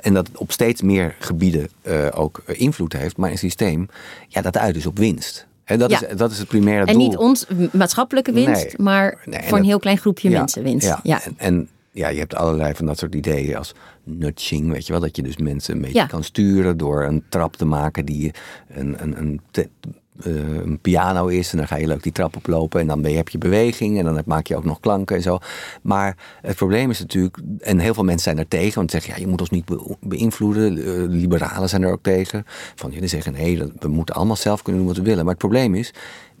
en 0.00 0.14
dat 0.14 0.28
op 0.34 0.52
steeds 0.52 0.82
meer 0.82 1.14
gebieden 1.18 1.68
uh, 1.82 2.06
ook 2.14 2.42
invloed 2.46 2.92
heeft. 2.92 3.16
Maar 3.16 3.30
een 3.30 3.38
systeem, 3.38 3.88
ja, 4.28 4.42
dat 4.42 4.56
uit 4.56 4.76
is 4.76 4.86
op 4.86 4.98
winst. 4.98 5.46
En 5.64 5.78
dat, 5.78 5.90
is, 5.90 6.02
dat 6.16 6.30
is 6.30 6.38
het 6.38 6.48
primaire 6.48 6.84
doel. 6.84 6.94
En 6.94 7.00
niet 7.00 7.16
ons 7.16 7.46
maatschappelijke 7.72 8.32
winst, 8.32 8.78
maar 8.78 9.18
voor 9.26 9.58
een 9.58 9.64
heel 9.64 9.78
klein 9.78 9.98
groepje 9.98 10.30
mensen 10.30 10.62
winst. 10.62 10.86
Ja, 10.86 11.00
ja. 11.02 11.22
En, 11.22 11.34
en, 11.36 11.68
ja, 11.94 12.08
je 12.08 12.18
hebt 12.18 12.34
allerlei 12.34 12.74
van 12.74 12.86
dat 12.86 12.98
soort 12.98 13.14
ideeën 13.14 13.56
als 13.56 13.74
nudging, 14.04 14.70
weet 14.70 14.86
je 14.86 14.92
wel. 14.92 15.00
Dat 15.00 15.16
je 15.16 15.22
dus 15.22 15.36
mensen 15.36 15.74
een 15.74 15.80
beetje 15.80 16.06
kan 16.06 16.24
sturen 16.24 16.76
door 16.76 17.04
een 17.04 17.24
trap 17.28 17.56
te 17.56 17.64
maken 17.64 18.04
die 18.04 18.30
een, 18.68 19.02
een, 19.02 19.18
een 19.18 19.40
uh, 20.26 20.56
een 20.56 20.78
piano 20.80 21.26
is. 21.26 21.52
En 21.52 21.58
dan 21.58 21.66
ga 21.66 21.76
je 21.76 21.86
leuk 21.86 22.02
die 22.02 22.12
trap 22.12 22.36
oplopen. 22.36 22.80
En 22.80 22.86
dan 22.86 23.02
ben 23.02 23.10
je, 23.10 23.16
heb 23.16 23.28
je 23.28 23.38
beweging. 23.38 23.98
En 23.98 24.04
dan 24.04 24.22
maak 24.26 24.46
je 24.46 24.56
ook 24.56 24.64
nog 24.64 24.80
klanken 24.80 25.16
en 25.16 25.22
zo. 25.22 25.38
Maar 25.82 26.16
het 26.40 26.56
probleem 26.56 26.90
is 26.90 26.98
natuurlijk. 26.98 27.38
En 27.60 27.78
heel 27.78 27.94
veel 27.94 28.04
mensen 28.04 28.22
zijn 28.22 28.38
er 28.38 28.48
tegen. 28.48 28.74
Want 28.74 28.90
ze 28.90 28.96
zeggen, 28.96 29.14
ja, 29.14 29.24
je 29.24 29.30
moet 29.30 29.40
ons 29.40 29.50
niet 29.50 29.70
beïnvloeden. 30.00 30.76
Uh, 30.76 31.08
liberalen 31.08 31.68
zijn 31.68 31.82
er 31.82 31.92
ook 31.92 32.02
tegen. 32.02 32.44
Van 32.74 32.90
jullie 32.90 33.08
zeggen, 33.08 33.32
nee, 33.32 33.62
we 33.78 33.88
moeten 33.88 34.14
allemaal 34.14 34.36
zelf 34.36 34.62
kunnen 34.62 34.82
doen 34.82 34.90
wat 34.90 35.00
we 35.00 35.08
willen. 35.08 35.24
Maar 35.24 35.34
het 35.34 35.42
probleem 35.42 35.74
is. 35.74 35.88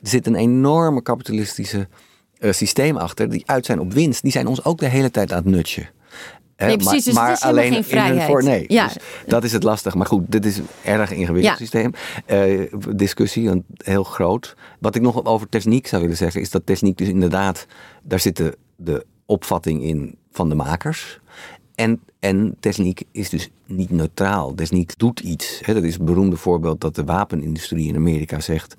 Er 0.02 0.08
zit 0.08 0.26
een 0.26 0.34
enorme 0.34 1.02
kapitalistische 1.02 1.88
systeem 2.40 2.96
achter. 2.96 3.30
Die 3.30 3.42
uit 3.46 3.66
zijn 3.66 3.80
op 3.80 3.92
winst. 3.92 4.22
Die 4.22 4.32
zijn 4.32 4.46
ons 4.46 4.64
ook 4.64 4.78
de 4.78 4.88
hele 4.88 5.10
tijd 5.10 5.32
aan 5.32 5.42
het 5.42 5.54
nutchen. 5.54 5.88
Nee, 6.56 6.76
precies, 6.76 7.04
dus 7.04 7.14
maar, 7.14 7.28
het 7.28 7.36
is 7.36 7.42
alleen 7.42 7.72
geen 7.72 7.84
vrijheid. 7.84 8.26
Voor, 8.26 8.42
nee, 8.42 8.64
ja. 8.68 8.86
Dus 8.86 8.96
dat 9.26 9.44
is 9.44 9.52
het 9.52 9.62
lastig. 9.62 9.94
Maar 9.94 10.06
goed, 10.06 10.24
dit 10.28 10.44
is 10.44 10.58
een 10.58 10.66
erg 10.82 11.10
ingewikkeld 11.10 11.56
systeem. 11.56 11.92
Uh, 12.26 12.66
discussie, 12.94 13.64
heel 13.76 14.04
groot. 14.04 14.56
Wat 14.78 14.94
ik 14.94 15.02
nog 15.02 15.24
over 15.24 15.48
techniek 15.48 15.86
zou 15.86 16.02
willen 16.02 16.16
zeggen, 16.16 16.40
is 16.40 16.50
dat 16.50 16.66
techniek 16.66 16.98
dus 16.98 17.08
inderdaad, 17.08 17.66
daar 18.02 18.20
zit 18.20 18.36
de, 18.36 18.58
de 18.76 19.06
opvatting 19.26 19.82
in 19.82 20.16
van 20.30 20.48
de 20.48 20.54
makers. 20.54 21.20
En, 21.74 22.00
en 22.18 22.56
techniek 22.60 23.02
is 23.12 23.30
dus 23.30 23.50
niet 23.66 23.90
neutraal. 23.90 24.54
Techniek 24.54 24.98
doet 24.98 25.20
iets. 25.20 25.60
dat 25.66 25.82
is 25.82 25.98
een 25.98 26.04
beroemde 26.04 26.36
voorbeeld 26.36 26.80
dat 26.80 26.94
de 26.94 27.04
wapenindustrie 27.04 27.88
in 27.88 27.96
Amerika 27.96 28.40
zegt: 28.40 28.76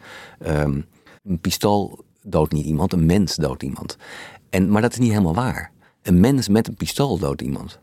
um, 0.48 0.86
een 1.24 1.40
pistool 1.40 2.04
doodt 2.26 2.54
niet 2.54 2.66
iemand, 2.66 2.94
een 2.94 3.06
mens 3.06 3.36
doodt 3.36 3.64
iemand. 3.64 3.98
En, 4.50 4.70
maar 4.70 4.82
dat 4.82 4.92
is 4.92 4.98
niet 4.98 5.12
helemaal 5.12 5.34
waar. 5.34 5.72
Een 6.02 6.20
mens 6.20 6.48
met 6.48 6.68
een 6.68 6.76
pistool 6.76 7.18
doodt 7.18 7.42
iemand. 7.42 7.80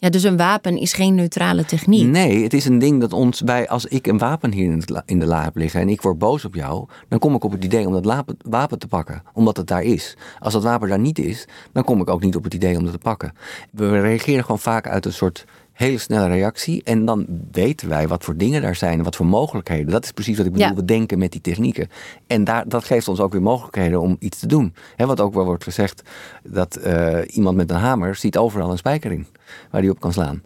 Ja, 0.00 0.10
dus 0.10 0.22
een 0.22 0.36
wapen 0.36 0.76
is 0.76 0.92
geen 0.92 1.14
neutrale 1.14 1.64
techniek. 1.64 2.06
Nee, 2.06 2.42
het 2.42 2.52
is 2.52 2.64
een 2.64 2.78
ding 2.78 3.00
dat 3.00 3.12
ons 3.12 3.42
bij. 3.42 3.68
Als 3.68 3.86
ik 3.86 4.06
een 4.06 4.18
wapen 4.18 4.52
hier 4.52 4.82
in, 5.06 5.18
de 5.18 5.26
la 5.26 5.42
heb 5.42 5.56
liggen 5.56 5.80
en 5.80 5.88
ik 5.88 6.02
word 6.02 6.18
boos 6.18 6.44
op 6.44 6.54
jou, 6.54 6.88
dan 7.08 7.18
kom 7.18 7.34
ik 7.34 7.44
op 7.44 7.52
het 7.52 7.64
idee 7.64 7.86
om 7.86 8.02
dat 8.02 8.24
wapen 8.48 8.78
te 8.78 8.88
pakken, 8.88 9.22
omdat 9.32 9.56
het 9.56 9.66
daar 9.66 9.82
is. 9.82 10.16
Als 10.38 10.52
dat 10.52 10.62
wapen 10.62 10.88
daar 10.88 10.98
niet 10.98 11.18
is, 11.18 11.48
dan 11.72 11.84
kom 11.84 12.00
ik 12.00 12.10
ook 12.10 12.22
niet 12.22 12.36
op 12.36 12.44
het 12.44 12.54
idee 12.54 12.76
om 12.76 12.82
dat 12.82 12.92
te 12.92 12.98
pakken. 12.98 13.32
We 13.72 14.00
reageren 14.00 14.42
gewoon 14.42 14.58
vaak 14.58 14.88
uit 14.88 15.04
een 15.04 15.12
soort 15.12 15.44
hele 15.78 15.98
snelle 15.98 16.28
reactie. 16.28 16.82
En 16.82 17.04
dan 17.04 17.26
weten 17.52 17.88
wij 17.88 18.08
wat 18.08 18.24
voor 18.24 18.36
dingen 18.36 18.62
daar 18.62 18.74
zijn, 18.74 19.02
wat 19.02 19.16
voor 19.16 19.26
mogelijkheden. 19.26 19.90
Dat 19.90 20.04
is 20.04 20.12
precies 20.12 20.36
wat 20.36 20.46
ik 20.46 20.52
bedoel, 20.52 20.74
we 20.74 20.84
denken 20.84 21.18
met 21.18 21.32
die 21.32 21.40
technieken. 21.40 21.88
En 22.26 22.44
daar, 22.44 22.68
dat 22.68 22.84
geeft 22.84 23.08
ons 23.08 23.20
ook 23.20 23.32
weer 23.32 23.42
mogelijkheden 23.42 24.00
om 24.00 24.16
iets 24.18 24.38
te 24.38 24.46
doen. 24.46 24.74
He, 24.96 25.06
wat 25.06 25.20
ook 25.20 25.34
wel 25.34 25.44
wordt 25.44 25.64
gezegd, 25.64 26.02
dat 26.42 26.78
uh, 26.84 27.18
iemand 27.26 27.56
met 27.56 27.70
een 27.70 27.76
hamer 27.76 28.14
ziet 28.14 28.36
overal 28.36 28.70
een 28.70 28.78
spijker 28.78 29.12
in, 29.12 29.26
waar 29.70 29.80
hij 29.80 29.90
op 29.90 30.00
kan 30.00 30.12
slaan. 30.12 30.42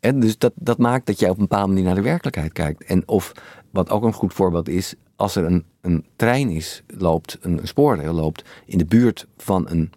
En 0.00 0.20
dus 0.20 0.38
dat, 0.38 0.52
dat 0.54 0.78
maakt 0.78 1.06
dat 1.06 1.18
jij 1.18 1.28
op 1.30 1.36
een 1.36 1.46
bepaalde 1.48 1.68
manier 1.68 1.84
naar 1.84 1.94
de 1.94 2.00
werkelijkheid 2.00 2.52
kijkt. 2.52 2.84
En 2.84 3.08
of, 3.08 3.32
wat 3.70 3.90
ook 3.90 4.02
een 4.02 4.12
goed 4.12 4.34
voorbeeld 4.34 4.68
is, 4.68 4.94
als 5.16 5.36
er 5.36 5.44
een, 5.44 5.64
een 5.80 6.04
trein 6.16 6.50
is, 6.50 6.82
loopt, 6.86 7.38
een, 7.40 7.60
een 7.74 8.14
loopt, 8.14 8.44
in 8.66 8.78
de 8.78 8.86
buurt 8.86 9.26
van 9.36 9.68
een 9.68 9.92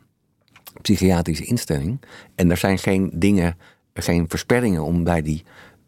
psychiatrische 0.81 1.45
instelling. 1.45 1.99
En 2.35 2.51
er 2.51 2.57
zijn 2.57 2.77
geen 2.77 3.11
dingen 3.13 3.57
geen 4.01 4.25
versperringen 4.27 4.83
om 4.83 5.03
bij 5.03 5.21
die 5.21 5.43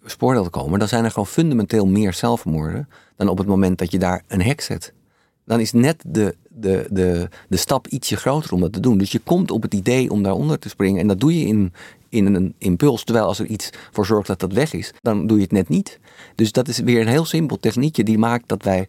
spoordeel 0.05 0.43
te 0.43 0.49
komen, 0.49 0.79
dan 0.79 0.87
zijn 0.87 1.03
er 1.03 1.11
gewoon 1.11 1.27
fundamenteel 1.27 1.87
meer 1.87 2.13
zelfmoorden 2.13 2.89
dan 3.15 3.27
op 3.27 3.37
het 3.37 3.47
moment 3.47 3.77
dat 3.77 3.91
je 3.91 3.99
daar 3.99 4.23
een 4.27 4.41
hek 4.41 4.61
zet. 4.61 4.93
Dan 5.45 5.59
is 5.59 5.71
net 5.71 6.03
de, 6.07 6.35
de, 6.49 6.87
de, 6.89 7.29
de 7.49 7.57
stap 7.57 7.87
ietsje 7.87 8.15
groter 8.15 8.53
om 8.53 8.61
dat 8.61 8.73
te 8.73 8.79
doen. 8.79 8.97
Dus 8.97 9.11
je 9.11 9.19
komt 9.19 9.51
op 9.51 9.61
het 9.61 9.73
idee 9.73 10.11
om 10.11 10.23
daaronder 10.23 10.59
te 10.59 10.69
springen 10.69 11.01
en 11.01 11.07
dat 11.07 11.19
doe 11.19 11.39
je 11.39 11.45
in, 11.45 11.73
in 12.09 12.35
een 12.35 12.53
impuls. 12.57 13.03
Terwijl 13.03 13.25
als 13.25 13.39
er 13.39 13.45
iets 13.45 13.69
voor 13.91 14.05
zorgt 14.05 14.27
dat 14.27 14.39
dat 14.39 14.53
weg 14.53 14.73
is, 14.73 14.93
dan 15.01 15.27
doe 15.27 15.37
je 15.37 15.43
het 15.43 15.51
net 15.51 15.69
niet. 15.69 15.99
Dus 16.35 16.51
dat 16.51 16.67
is 16.67 16.79
weer 16.79 17.01
een 17.01 17.07
heel 17.07 17.25
simpel 17.25 17.57
techniekje 17.57 18.03
die 18.03 18.17
maakt 18.17 18.47
dat 18.47 18.63
wij 18.63 18.87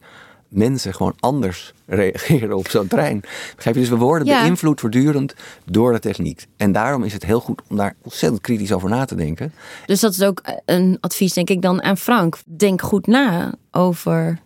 mensen 0.53 0.95
gewoon 0.95 1.15
anders 1.21 1.73
reageren 1.87 2.57
op 2.57 2.69
zo'n 2.69 2.87
trein. 2.87 3.21
Begrijp 3.57 3.75
je? 3.75 3.81
Dus 3.81 3.91
we 3.91 3.97
worden 3.97 4.27
Ja. 4.27 4.41
beïnvloed 4.43 4.81
voortdurend 4.81 5.35
door 5.65 5.93
de 5.93 5.99
techniek. 5.99 6.47
En 6.57 6.73
daarom 6.73 7.05
is 7.05 7.13
het 7.13 7.25
heel 7.25 7.41
goed 7.41 7.63
om 7.69 7.77
daar 7.77 7.95
ontzettend 8.03 8.41
kritisch 8.43 8.73
over 8.73 8.89
na 8.91 9.05
te 9.05 9.15
denken. 9.15 9.53
Dus 9.87 10.01
dat 10.01 10.13
is 10.13 10.23
ook 10.23 10.43
een 10.65 10.97
advies, 11.01 11.33
denk 11.33 11.51
ik, 11.51 11.63
dan 11.63 11.83
aan 11.83 11.97
Frank. 11.97 12.39
Denk 12.47 12.83
goed 12.83 13.07
na 13.07 13.55
over 13.71 14.39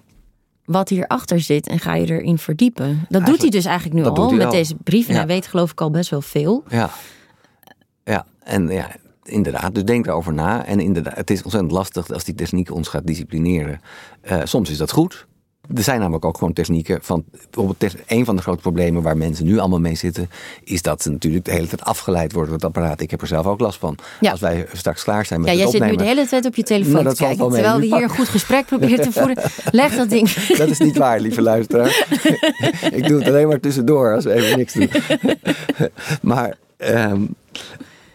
wat 0.64 0.88
hierachter 0.88 1.40
zit 1.40 1.68
en 1.68 1.78
ga 1.78 1.94
je 1.94 2.06
erin 2.06 2.38
verdiepen. 2.38 3.06
Dat 3.08 3.26
doet 3.26 3.40
hij 3.40 3.50
dus 3.50 3.64
eigenlijk 3.64 3.96
nu 3.96 4.04
al 4.04 4.30
met 4.32 4.44
al. 4.46 4.50
deze 4.50 4.74
brief. 4.84 5.06
En 5.06 5.12
Ja. 5.12 5.18
hij 5.18 5.28
weet 5.28 5.46
geloof 5.46 5.70
ik 5.70 5.80
al 5.80 5.90
best 5.90 6.10
wel 6.10 6.20
veel. 6.20 6.64
Ja, 6.68 6.90
ja. 8.04 8.26
en 8.42 8.68
ja, 8.68 8.90
inderdaad. 9.24 9.74
Dus 9.74 9.84
denk 9.84 10.04
daarover 10.04 10.32
na. 10.32 10.64
En 10.64 10.80
inderdaad, 10.80 11.16
het 11.16 11.30
is 11.30 11.42
ontzettend 11.42 11.72
lastig 11.72 12.10
als 12.10 12.24
die 12.24 12.34
techniek 12.34 12.70
ons 12.72 12.88
gaat 12.88 13.06
disciplineren. 13.06 13.80
Eh, 14.20 14.40
soms 14.44 14.70
is 14.70 14.76
dat 14.76 14.90
goed. 14.92 15.26
Er 15.74 15.82
zijn 15.82 15.98
namelijk 16.00 16.24
ook 16.24 16.38
gewoon 16.38 16.52
technieken 16.52 16.98
van. 17.02 17.24
Bijvoorbeeld, 17.50 17.94
een 18.06 18.24
van 18.24 18.36
de 18.36 18.42
grote 18.42 18.60
problemen 18.60 19.02
waar 19.02 19.16
mensen 19.16 19.44
nu 19.44 19.58
allemaal 19.58 19.80
mee 19.80 19.94
zitten. 19.94 20.30
is 20.64 20.82
dat 20.82 21.02
ze 21.02 21.10
natuurlijk 21.10 21.44
de 21.44 21.50
hele 21.50 21.66
tijd 21.66 21.84
afgeleid 21.84 22.32
worden 22.32 22.50
door 22.50 22.68
het 22.68 22.76
apparaat. 22.76 23.00
Ik 23.00 23.10
heb 23.10 23.20
er 23.20 23.26
zelf 23.26 23.46
ook 23.46 23.60
last 23.60 23.78
van. 23.78 23.98
Ja. 24.20 24.30
Als 24.30 24.40
wij 24.40 24.66
straks 24.72 25.02
klaar 25.02 25.26
zijn 25.26 25.40
met 25.40 25.48
Ja, 25.48 25.54
het 25.54 25.62
jij 25.62 25.70
zit 25.70 25.80
nu 25.80 25.86
opnemen. 25.90 26.14
de 26.14 26.14
hele 26.14 26.28
tijd 26.28 26.46
op 26.46 26.54
je 26.54 26.62
telefoon 26.62 26.92
Nou, 27.02 27.14
te 27.14 27.22
kijken. 27.22 27.48
Terwijl 27.50 27.78
we 27.78 27.86
hier 27.86 28.02
een 28.02 28.08
goed 28.08 28.28
gesprek 28.28 28.66
proberen 28.66 29.00
te 29.00 29.12
voeren. 29.12 29.36
Leg 29.70 29.96
dat 29.96 30.10
ding. 30.10 30.30
Dat 30.58 30.68
is 30.68 30.78
niet 30.78 30.96
waar, 30.96 31.20
lieve 31.20 31.42
luisteraar. 31.42 32.06
ik 32.98 33.08
doe 33.08 33.18
het 33.18 33.28
alleen 33.28 33.48
maar 33.48 33.60
tussendoor 33.60 34.14
als 34.14 34.24
we 34.24 34.32
even 34.32 34.58
niks 34.58 34.72
doen. 34.72 34.90
maar 36.32 36.56
ehm, 36.76 37.22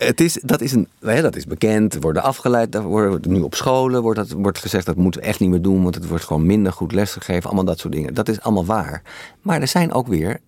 het 0.05 0.21
is, 0.21 0.39
dat, 0.43 0.61
is 0.61 0.71
een, 0.71 0.87
hè, 0.99 1.21
dat 1.21 1.35
is 1.35 1.45
bekend. 1.45 1.97
Worden 1.99 2.23
afgeleid. 2.23 2.75
worden, 2.75 3.31
nu 3.31 3.41
op 3.41 3.55
scholen 3.55 4.01
wordt, 4.01 4.19
dat, 4.19 4.31
wordt 4.31 4.59
gezegd 4.59 4.85
dat 4.85 4.95
moeten 4.95 5.21
we 5.21 5.27
echt 5.27 5.39
niet 5.39 5.49
meer 5.49 5.61
doen. 5.61 5.83
Want 5.83 5.95
het 5.95 6.07
wordt 6.07 6.23
gewoon 6.23 6.45
minder 6.45 6.73
goed 6.73 6.91
lesgegeven. 6.91 7.43
Allemaal 7.43 7.65
dat 7.65 7.79
soort 7.79 7.93
dingen. 7.93 8.13
Dat 8.13 8.27
is 8.27 8.41
allemaal 8.41 8.65
waar. 8.65 9.01
Maar 9.41 9.61
er 9.61 9.67
zijn 9.67 9.93
ook 9.93 10.07
weer 10.07 10.39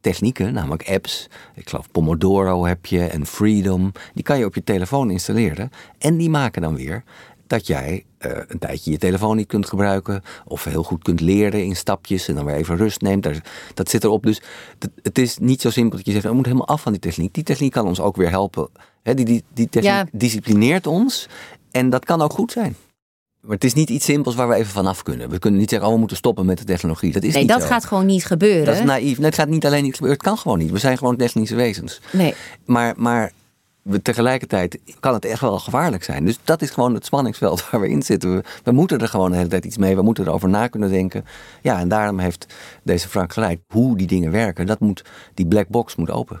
technieken, 0.00 0.52
namelijk 0.52 0.88
apps. 0.88 1.28
Ik 1.54 1.68
geloof 1.68 1.90
Pomodoro 1.90 2.64
heb 2.64 2.86
je 2.86 3.04
en 3.04 3.26
Freedom. 3.26 3.92
Die 4.14 4.24
kan 4.24 4.38
je 4.38 4.44
op 4.44 4.54
je 4.54 4.64
telefoon 4.64 5.10
installeren. 5.10 5.70
En 5.98 6.16
die 6.16 6.30
maken 6.30 6.62
dan 6.62 6.76
weer 6.76 7.02
dat 7.50 7.66
jij 7.66 8.04
eh, 8.18 8.30
een 8.48 8.58
tijdje 8.58 8.90
je 8.90 8.98
telefoon 8.98 9.36
niet 9.36 9.46
kunt 9.46 9.66
gebruiken. 9.68 10.22
Of 10.44 10.64
heel 10.64 10.82
goed 10.82 11.02
kunt 11.02 11.20
leren 11.20 11.64
in 11.64 11.76
stapjes 11.76 12.28
en 12.28 12.34
dan 12.34 12.44
weer 12.44 12.54
even 12.54 12.76
rust 12.76 13.00
neemt. 13.00 13.22
Daar- 13.22 13.44
Dat 13.74 13.90
zit 13.90 14.04
erop. 14.04 14.22
Dus 14.22 14.40
het- 14.78 14.90
het 15.02 15.18
is 15.18 15.38
niet 15.38 15.60
zo 15.60 15.70
simpel 15.70 15.96
dat 15.96 16.06
je 16.06 16.12
zegt, 16.12 16.24
we 16.24 16.32
moeten 16.32 16.52
helemaal 16.52 16.74
af 16.74 16.82
van 16.82 16.92
die 16.92 17.00
techniek. 17.00 17.34
Die 17.34 17.44
techniek 17.44 17.72
kan 17.72 17.86
ons 17.86 18.00
ook 18.00 18.16
weer 18.16 18.30
helpen. 18.30 18.68
Die, 19.02 19.14
die, 19.24 19.42
die 19.54 19.68
techniek 19.68 19.90
Ja. 19.92 20.06
disciplineert 20.12 20.86
ons. 20.86 21.28
En 21.70 21.90
dat 21.90 22.04
kan 22.04 22.22
ook 22.22 22.32
goed 22.32 22.52
zijn. 22.52 22.76
Maar 23.40 23.54
het 23.54 23.64
is 23.64 23.74
niet 23.74 23.90
iets 23.90 24.04
simpels 24.04 24.34
waar 24.34 24.48
we 24.48 24.54
even 24.54 24.72
vanaf 24.72 25.02
kunnen. 25.02 25.30
We 25.30 25.38
kunnen 25.38 25.60
niet 25.60 25.70
zeggen, 25.70 25.86
oh, 25.88 25.92
we 25.94 25.98
moeten 26.00 26.16
stoppen 26.16 26.46
met 26.46 26.58
de 26.58 26.64
technologie. 26.64 27.12
Dat 27.12 27.22
is 27.22 27.32
Nee, 27.32 27.42
niet 27.42 27.50
dat 27.52 27.60
zo. 27.62 27.66
gaat 27.66 27.84
gewoon 27.84 28.06
niet 28.06 28.24
gebeuren. 28.24 28.64
Dat 28.64 28.74
is 28.74 28.82
naïef. 28.82 29.16
Nee, 29.16 29.26
het 29.26 29.34
gaat 29.34 29.48
niet 29.48 29.66
alleen 29.66 29.82
niet 29.82 29.94
gebeuren. 29.94 30.18
Het 30.18 30.26
kan 30.28 30.38
gewoon 30.38 30.58
niet. 30.58 30.70
We 30.70 30.78
zijn 30.78 30.98
gewoon 30.98 31.16
technische 31.16 31.54
wezens. 31.54 32.00
Nee. 32.12 32.34
Maar, 32.64 32.94
maar 32.96 33.32
tegelijkertijd 34.02 34.78
kan 35.00 35.14
het 35.14 35.24
echt 35.24 35.40
wel 35.40 35.58
gevaarlijk 35.58 36.04
zijn. 36.04 36.24
Dus 36.24 36.38
dat 36.44 36.62
is 36.62 36.70
gewoon 36.70 36.94
het 36.94 37.04
spanningsveld 37.04 37.64
waar 37.70 37.80
we 37.80 37.88
in 37.88 38.02
zitten. 38.02 38.34
We, 38.34 38.42
we 38.64 38.72
moeten 38.72 38.98
er 38.98 39.08
gewoon 39.08 39.30
de 39.30 39.36
hele 39.36 39.48
tijd 39.48 39.64
iets 39.64 39.76
mee. 39.76 39.96
We 39.96 40.02
moeten 40.02 40.26
erover 40.26 40.48
na 40.48 40.66
kunnen 40.68 40.90
denken. 40.90 41.24
Ja, 41.62 41.78
en 41.78 41.88
daarom 41.88 42.18
heeft 42.18 42.46
deze 42.82 43.08
Frank 43.08 43.32
gelijk. 43.32 43.60
Hoe 43.68 43.96
die 43.96 44.06
dingen 44.06 44.30
werken, 44.30 44.66
dat 44.66 44.80
moet, 44.80 45.04
die 45.34 45.46
black 45.46 45.68
box 45.68 45.96
moet 45.96 46.10
open. 46.10 46.40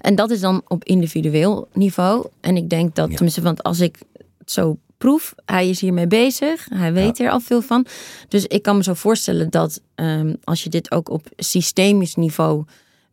En 0.00 0.14
dat 0.14 0.30
is 0.30 0.40
dan 0.40 0.62
op 0.68 0.84
individueel 0.84 1.68
niveau. 1.72 2.26
En 2.40 2.56
ik 2.56 2.68
denk 2.68 2.94
dat, 2.94 3.08
Ja. 3.08 3.14
tenminste, 3.14 3.42
want 3.42 3.62
als 3.62 3.80
ik 3.80 3.96
het 4.38 4.50
zo 4.50 4.76
proef, 4.98 5.34
hij 5.44 5.68
is 5.68 5.80
hiermee 5.80 6.06
bezig. 6.06 6.66
Hij 6.74 6.92
weet 6.92 7.18
er 7.18 7.30
al 7.30 7.40
veel 7.40 7.62
van. 7.62 7.86
Dus 8.28 8.46
ik 8.46 8.62
kan 8.62 8.76
me 8.76 8.82
zo 8.82 8.94
voorstellen 8.94 9.50
dat 9.50 9.80
ehm, 9.94 10.34
als 10.44 10.62
je 10.62 10.70
dit 10.70 10.90
ook 10.90 11.08
op 11.10 11.26
systemisch 11.36 12.14
niveau 12.14 12.64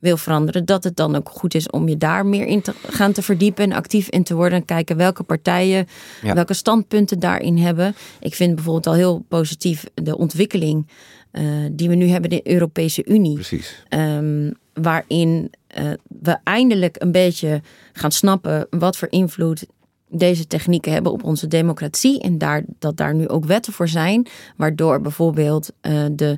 wil 0.05 0.17
veranderen, 0.17 0.65
dat 0.65 0.83
het 0.83 0.95
dan 0.95 1.15
ook 1.15 1.29
goed 1.29 1.55
is 1.55 1.69
om 1.69 1.89
je 1.89 1.97
daar 1.97 2.25
meer 2.25 2.45
in 2.45 2.61
te 2.61 2.73
gaan 2.87 3.11
te 3.11 3.21
verdiepen 3.21 3.63
en 3.63 3.71
actief 3.73 4.09
in 4.09 4.23
te 4.23 4.35
worden. 4.35 4.59
En 4.59 4.65
kijken 4.65 4.97
welke 4.97 5.23
partijen, 5.23 5.87
Ja. 6.21 6.33
welke 6.33 6.53
standpunten 6.53 7.19
daarin 7.19 7.57
hebben. 7.57 7.95
Ik 8.19 8.35
vind 8.35 8.55
bijvoorbeeld 8.55 8.87
al 8.87 8.93
heel 8.93 9.25
positief 9.27 9.83
de 9.93 10.17
ontwikkeling 10.17 10.87
eh, 11.31 11.43
die 11.71 11.89
we 11.89 11.95
nu 11.95 12.07
hebben 12.07 12.29
in 12.29 12.37
de 12.43 12.51
Europese 12.51 13.05
Unie. 13.05 13.33
Precies. 13.33 13.83
Ehm, 13.89 14.51
waarin 14.73 15.51
eh, 15.67 15.83
we 16.21 16.37
eindelijk 16.43 16.95
een 16.99 17.11
beetje 17.11 17.61
gaan 17.93 18.11
snappen 18.11 18.67
wat 18.69 18.97
voor 18.97 19.07
invloed 19.11 19.65
deze 20.09 20.47
technieken 20.47 20.91
hebben 20.91 21.11
op 21.11 21.23
onze 21.23 21.47
democratie. 21.47 22.21
En 22.21 22.37
daar, 22.37 22.63
dat 22.79 22.97
daar 22.97 23.15
nu 23.15 23.27
ook 23.27 23.45
wetten 23.45 23.73
voor 23.73 23.87
zijn, 23.87 24.27
waardoor 24.55 25.01
bijvoorbeeld 25.01 25.71
eh, 25.81 26.05
de 26.11 26.37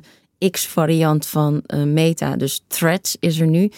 X-variant 0.50 1.26
van 1.26 1.62
eh, 1.66 1.82
Meta, 1.82 2.36
dus 2.36 2.62
Threads 2.66 3.16
is 3.20 3.40
er 3.40 3.46
nu, 3.46 3.70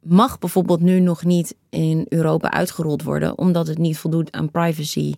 mag 0.00 0.38
bijvoorbeeld 0.38 0.80
nu 0.80 1.00
nog 1.00 1.24
niet 1.24 1.54
in 1.70 2.06
Europa 2.08 2.50
uitgerold 2.50 3.02
worden, 3.02 3.38
omdat 3.38 3.66
het 3.66 3.78
niet 3.78 3.98
voldoet 3.98 4.32
aan 4.32 4.50
privacy. 4.50 5.14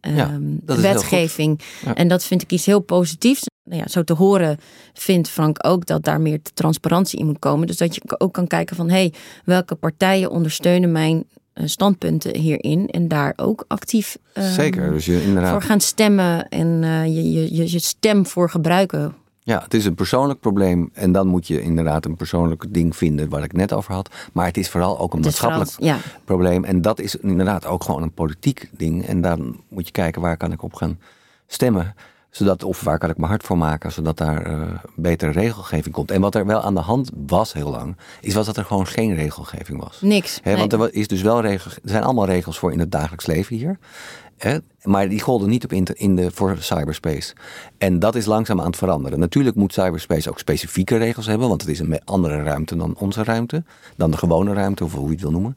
Ja, 0.00 0.28
ehm, 0.28 0.40
dat 0.42 0.76
is 0.76 0.82
heel 0.82 0.92
wetgeving. 0.92 1.60
Ja. 1.84 1.94
En 1.94 2.08
dat 2.08 2.24
vind 2.24 2.42
ik 2.42 2.52
iets 2.52 2.66
heel 2.66 2.80
positiefs. 2.80 3.42
Nou 3.64 3.80
ja, 3.80 3.88
zo 3.88 4.02
te 4.02 4.12
horen 4.12 4.58
vindt 4.92 5.28
Frank 5.28 5.66
ook 5.66 5.86
dat 5.86 6.04
daar 6.04 6.20
meer 6.20 6.40
transparantie 6.54 7.18
in 7.18 7.26
moet 7.26 7.38
komen. 7.38 7.66
Dus 7.66 7.76
dat 7.76 7.94
je 7.94 8.02
ook 8.18 8.32
kan 8.32 8.46
kijken 8.46 8.76
van... 8.76 8.88
hé, 8.88 8.94
hey, 8.94 9.12
welke 9.44 9.74
partijen 9.74 10.30
ondersteunen 10.30 10.92
mijn 10.92 11.24
eh, 11.52 11.66
standpunten 11.66 12.36
hierin... 12.36 12.88
en 12.88 13.08
daar 13.08 13.32
ook 13.36 13.64
actief 13.68 14.18
ehm, 14.32 14.52
Zeker. 14.52 14.92
Dus 14.92 15.04
je, 15.04 15.22
inderdaad. 15.22 15.50
voor 15.52 15.62
gaan 15.62 15.80
stemmen... 15.80 16.48
en 16.48 16.82
je, 17.12 17.32
je, 17.32 17.54
je, 17.54 17.72
je 17.72 17.78
stem 17.78 18.26
voor 18.26 18.50
gebruiken. 18.50 19.14
Ja, 19.44 19.60
het 19.62 19.74
is 19.74 19.84
een 19.84 19.94
persoonlijk 19.94 20.40
probleem. 20.40 20.90
En 20.92 21.12
dan 21.12 21.26
moet 21.26 21.46
je 21.46 21.62
inderdaad 21.62 22.04
een 22.04 22.16
persoonlijk 22.16 22.64
ding 22.68 22.96
vinden 22.96 23.28
waar 23.28 23.42
ik 23.42 23.52
net 23.52 23.72
over 23.72 23.94
had. 23.94 24.10
Maar 24.32 24.46
het 24.46 24.56
is 24.56 24.70
vooral 24.70 24.98
ook 24.98 25.14
een 25.14 25.22
vooral- 25.24 25.50
maatschappelijk 25.50 26.02
ja. 26.04 26.10
probleem. 26.24 26.64
En 26.64 26.82
dat 26.82 27.00
is 27.00 27.16
inderdaad 27.16 27.66
ook 27.66 27.84
gewoon 27.84 28.02
een 28.02 28.12
politiek 28.12 28.70
ding. 28.72 29.06
En 29.06 29.20
dan 29.20 29.60
moet 29.68 29.86
je 29.86 29.92
kijken 29.92 30.20
waar 30.22 30.36
kan 30.36 30.52
ik 30.52 30.62
op 30.62 30.74
gaan 30.74 30.98
stemmen. 31.46 31.94
Zodat, 32.30 32.64
of 32.64 32.80
waar 32.82 32.98
kan 32.98 33.10
ik 33.10 33.16
mijn 33.16 33.28
hart 33.30 33.42
voor 33.42 33.58
maken, 33.58 33.92
zodat 33.92 34.16
daar 34.16 34.42
eh, 34.42 34.60
betere 34.96 35.30
regelgeving 35.30 35.94
komt. 35.94 36.10
En 36.10 36.20
wat 36.20 36.34
er 36.34 36.46
wel 36.46 36.60
aan 36.62 36.74
de 36.74 36.80
hand 36.80 37.10
was 37.26 37.52
heel 37.52 37.70
lang, 37.70 37.96
is 38.20 38.34
was 38.34 38.46
dat 38.46 38.56
er 38.56 38.64
gewoon 38.64 38.86
geen 38.86 39.14
regelgeving 39.14 39.80
was. 39.82 40.00
Niks. 40.00 40.40
Nee. 40.44 40.56
Want 40.56 40.72
er 40.72 40.94
is 40.94 41.08
dus 41.08 41.22
wel 41.22 41.40
regel, 41.40 41.70
er 41.70 41.78
zijn 41.84 42.02
allemaal 42.02 42.26
regels 42.26 42.58
voor 42.58 42.72
in 42.72 42.78
het 42.78 42.92
dagelijks 42.92 43.26
leven 43.26 43.56
hier. 43.56 43.78
Maar 44.82 45.08
die 45.08 45.20
golden 45.20 45.48
niet 45.48 45.64
op 45.64 45.72
in 45.72 46.16
de, 46.16 46.30
voor 46.30 46.56
cyberspace. 46.58 47.34
En 47.78 47.98
dat 47.98 48.14
is 48.14 48.24
langzaam 48.24 48.60
aan 48.60 48.66
het 48.66 48.76
veranderen. 48.76 49.18
Natuurlijk 49.18 49.56
moet 49.56 49.72
cyberspace 49.72 50.30
ook 50.30 50.38
specifieke 50.38 50.96
regels 50.96 51.26
hebben, 51.26 51.48
want 51.48 51.60
het 51.60 51.70
is 51.70 51.78
een 51.78 52.04
andere 52.04 52.42
ruimte 52.42 52.76
dan 52.76 52.96
onze 52.98 53.24
ruimte, 53.24 53.64
dan 53.96 54.10
de 54.10 54.16
gewone 54.16 54.52
ruimte, 54.52 54.84
of 54.84 54.94
hoe 54.94 55.06
je 55.06 55.12
het 55.12 55.20
wil 55.20 55.30
noemen. 55.30 55.56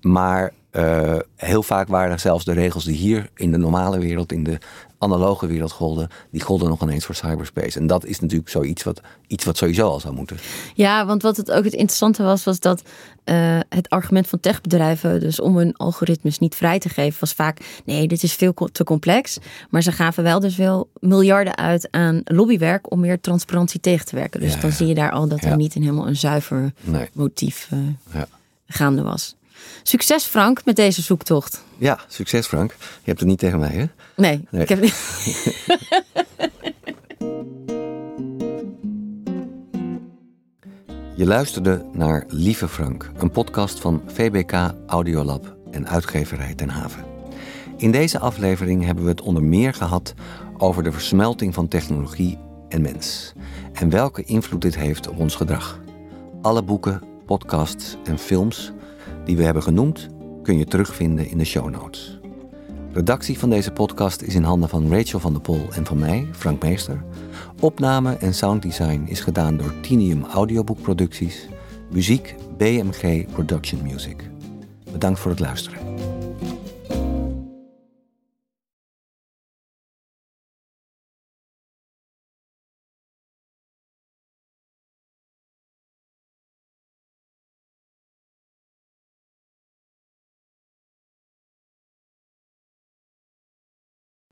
Maar 0.00 0.52
eh, 0.70 1.16
heel 1.36 1.62
vaak 1.62 1.88
waren 1.88 2.20
zelfs 2.20 2.44
de 2.44 2.52
regels 2.52 2.84
die 2.84 2.96
hier 2.96 3.30
in 3.34 3.50
de 3.50 3.58
normale 3.58 3.98
wereld, 3.98 4.32
in 4.32 4.44
de 4.44 4.58
analoge 5.04 5.46
wereld 5.46 5.72
golden, 5.72 6.08
die 6.30 6.42
golden 6.42 6.68
nog 6.68 6.82
ineens 6.82 7.04
voor 7.04 7.14
cyberspace. 7.14 7.78
En 7.78 7.86
dat 7.86 8.04
is 8.04 8.20
natuurlijk 8.20 8.50
zoiets 8.50 8.82
wat, 8.82 9.00
iets 9.26 9.44
wat 9.44 9.56
sowieso 9.56 9.88
al 9.88 10.00
zou 10.00 10.14
moeten. 10.14 10.36
Ja, 10.74 11.06
want 11.06 11.22
wat 11.22 11.36
het 11.36 11.50
ook 11.50 11.64
het 11.64 11.72
interessante 11.72 12.22
was, 12.22 12.44
was 12.44 12.60
dat 12.60 12.82
eh, 13.24 13.58
het 13.68 13.88
argument 13.88 14.26
van 14.26 14.40
techbedrijven, 14.40 15.20
dus 15.20 15.40
om 15.40 15.56
hun 15.56 15.76
algoritmes 15.76 16.38
niet 16.38 16.54
vrij 16.54 16.78
te 16.78 16.88
geven, 16.88 17.20
was 17.20 17.32
vaak: 17.32 17.80
nee, 17.84 18.08
dit 18.08 18.22
is 18.22 18.32
veel 18.32 18.54
te 18.72 18.84
complex. 18.84 19.38
Maar 19.70 19.82
ze 19.82 19.92
gaven 19.92 20.22
wel 20.22 20.40
dus 20.40 20.56
wel 20.56 20.88
miljarden 21.00 21.56
uit 21.56 21.88
aan 21.90 22.20
lobbywerk 22.24 22.90
om 22.92 23.00
meer 23.00 23.20
transparantie 23.20 23.80
tegen 23.80 24.06
te 24.06 24.16
werken. 24.16 24.40
Dus 24.40 24.54
Ja, 24.54 24.60
dan 24.60 24.70
ja. 24.70 24.76
zie 24.76 24.86
je 24.86 24.94
daar 24.94 25.10
al 25.10 25.28
dat 25.28 25.40
Ja. 25.42 25.50
er 25.50 25.56
niet 25.56 25.74
een 25.74 25.82
helemaal 25.82 26.06
een 26.06 26.16
zuiver 26.16 26.72
Nee. 26.80 27.08
motief 27.12 27.68
eh, 27.70 28.20
gaande 28.66 29.02
was. 29.02 29.36
Succes 29.82 30.24
Frank 30.24 30.64
met 30.64 30.76
deze 30.76 31.02
zoektocht. 31.02 31.62
Ja, 31.78 31.98
succes 32.08 32.46
Frank. 32.46 32.70
Je 32.80 32.86
hebt 33.04 33.20
het 33.20 33.28
niet 33.28 33.38
tegen 33.38 33.58
mij, 33.58 33.70
hè? 33.72 33.84
Nee, 34.16 34.44
Nee. 34.50 34.62
ik 34.62 34.68
heb 34.68 34.80
niet. 34.80 34.94
Je 41.16 41.26
luisterde 41.26 41.84
naar 41.92 42.24
Lieve 42.28 42.68
Frank, 42.68 43.10
een 43.16 43.30
podcast 43.30 43.80
van 43.80 44.02
VBK 44.06 44.52
Audiolab 44.86 45.56
en 45.70 45.88
uitgeverij 45.88 46.54
Ten 46.54 46.68
Haven. 46.68 47.04
In 47.76 47.90
deze 47.90 48.18
aflevering 48.18 48.84
hebben 48.84 49.04
we 49.04 49.10
het 49.10 49.20
onder 49.20 49.42
meer 49.42 49.74
gehad 49.74 50.14
over 50.58 50.82
de 50.82 50.92
versmelting 50.92 51.54
van 51.54 51.68
technologie 51.68 52.38
en 52.68 52.82
mens 52.82 53.32
en 53.72 53.90
welke 53.90 54.22
invloed 54.24 54.62
dit 54.62 54.76
heeft 54.76 55.08
op 55.08 55.18
ons 55.18 55.34
gedrag. 55.34 55.80
Alle 56.42 56.62
boeken, 56.62 57.02
podcasts 57.26 57.96
en 58.04 58.18
films 58.18 58.72
die 59.24 59.36
we 59.36 59.42
hebben 59.42 59.62
genoemd 59.62 60.08
kun 60.42 60.58
je 60.58 60.64
terugvinden 60.64 61.28
in 61.28 61.38
de 61.38 61.44
show 61.44 61.70
notes. 61.70 62.20
Redactie 62.92 63.38
van 63.38 63.50
deze 63.50 63.70
podcast 63.70 64.22
is 64.22 64.34
in 64.34 64.42
handen 64.42 64.68
van 64.68 64.90
Rachel 64.90 65.20
van 65.20 65.32
der 65.32 65.42
Pol 65.42 65.66
en 65.72 65.86
van 65.86 65.98
mij, 65.98 66.28
Frank 66.32 66.62
Meester. 66.62 67.04
Opname 67.60 68.16
en 68.16 68.34
sounddesign 68.34 69.04
is 69.06 69.20
gedaan 69.20 69.56
door 69.56 69.80
Tinium 69.80 70.24
Audioboekproducties. 70.24 71.48
Muziek 71.90 72.34
BMG 72.56 73.26
Production 73.32 73.82
Music. 73.82 74.30
Bedankt 74.92 75.18
voor 75.20 75.30
het 75.30 75.40
luisteren. 75.40 75.83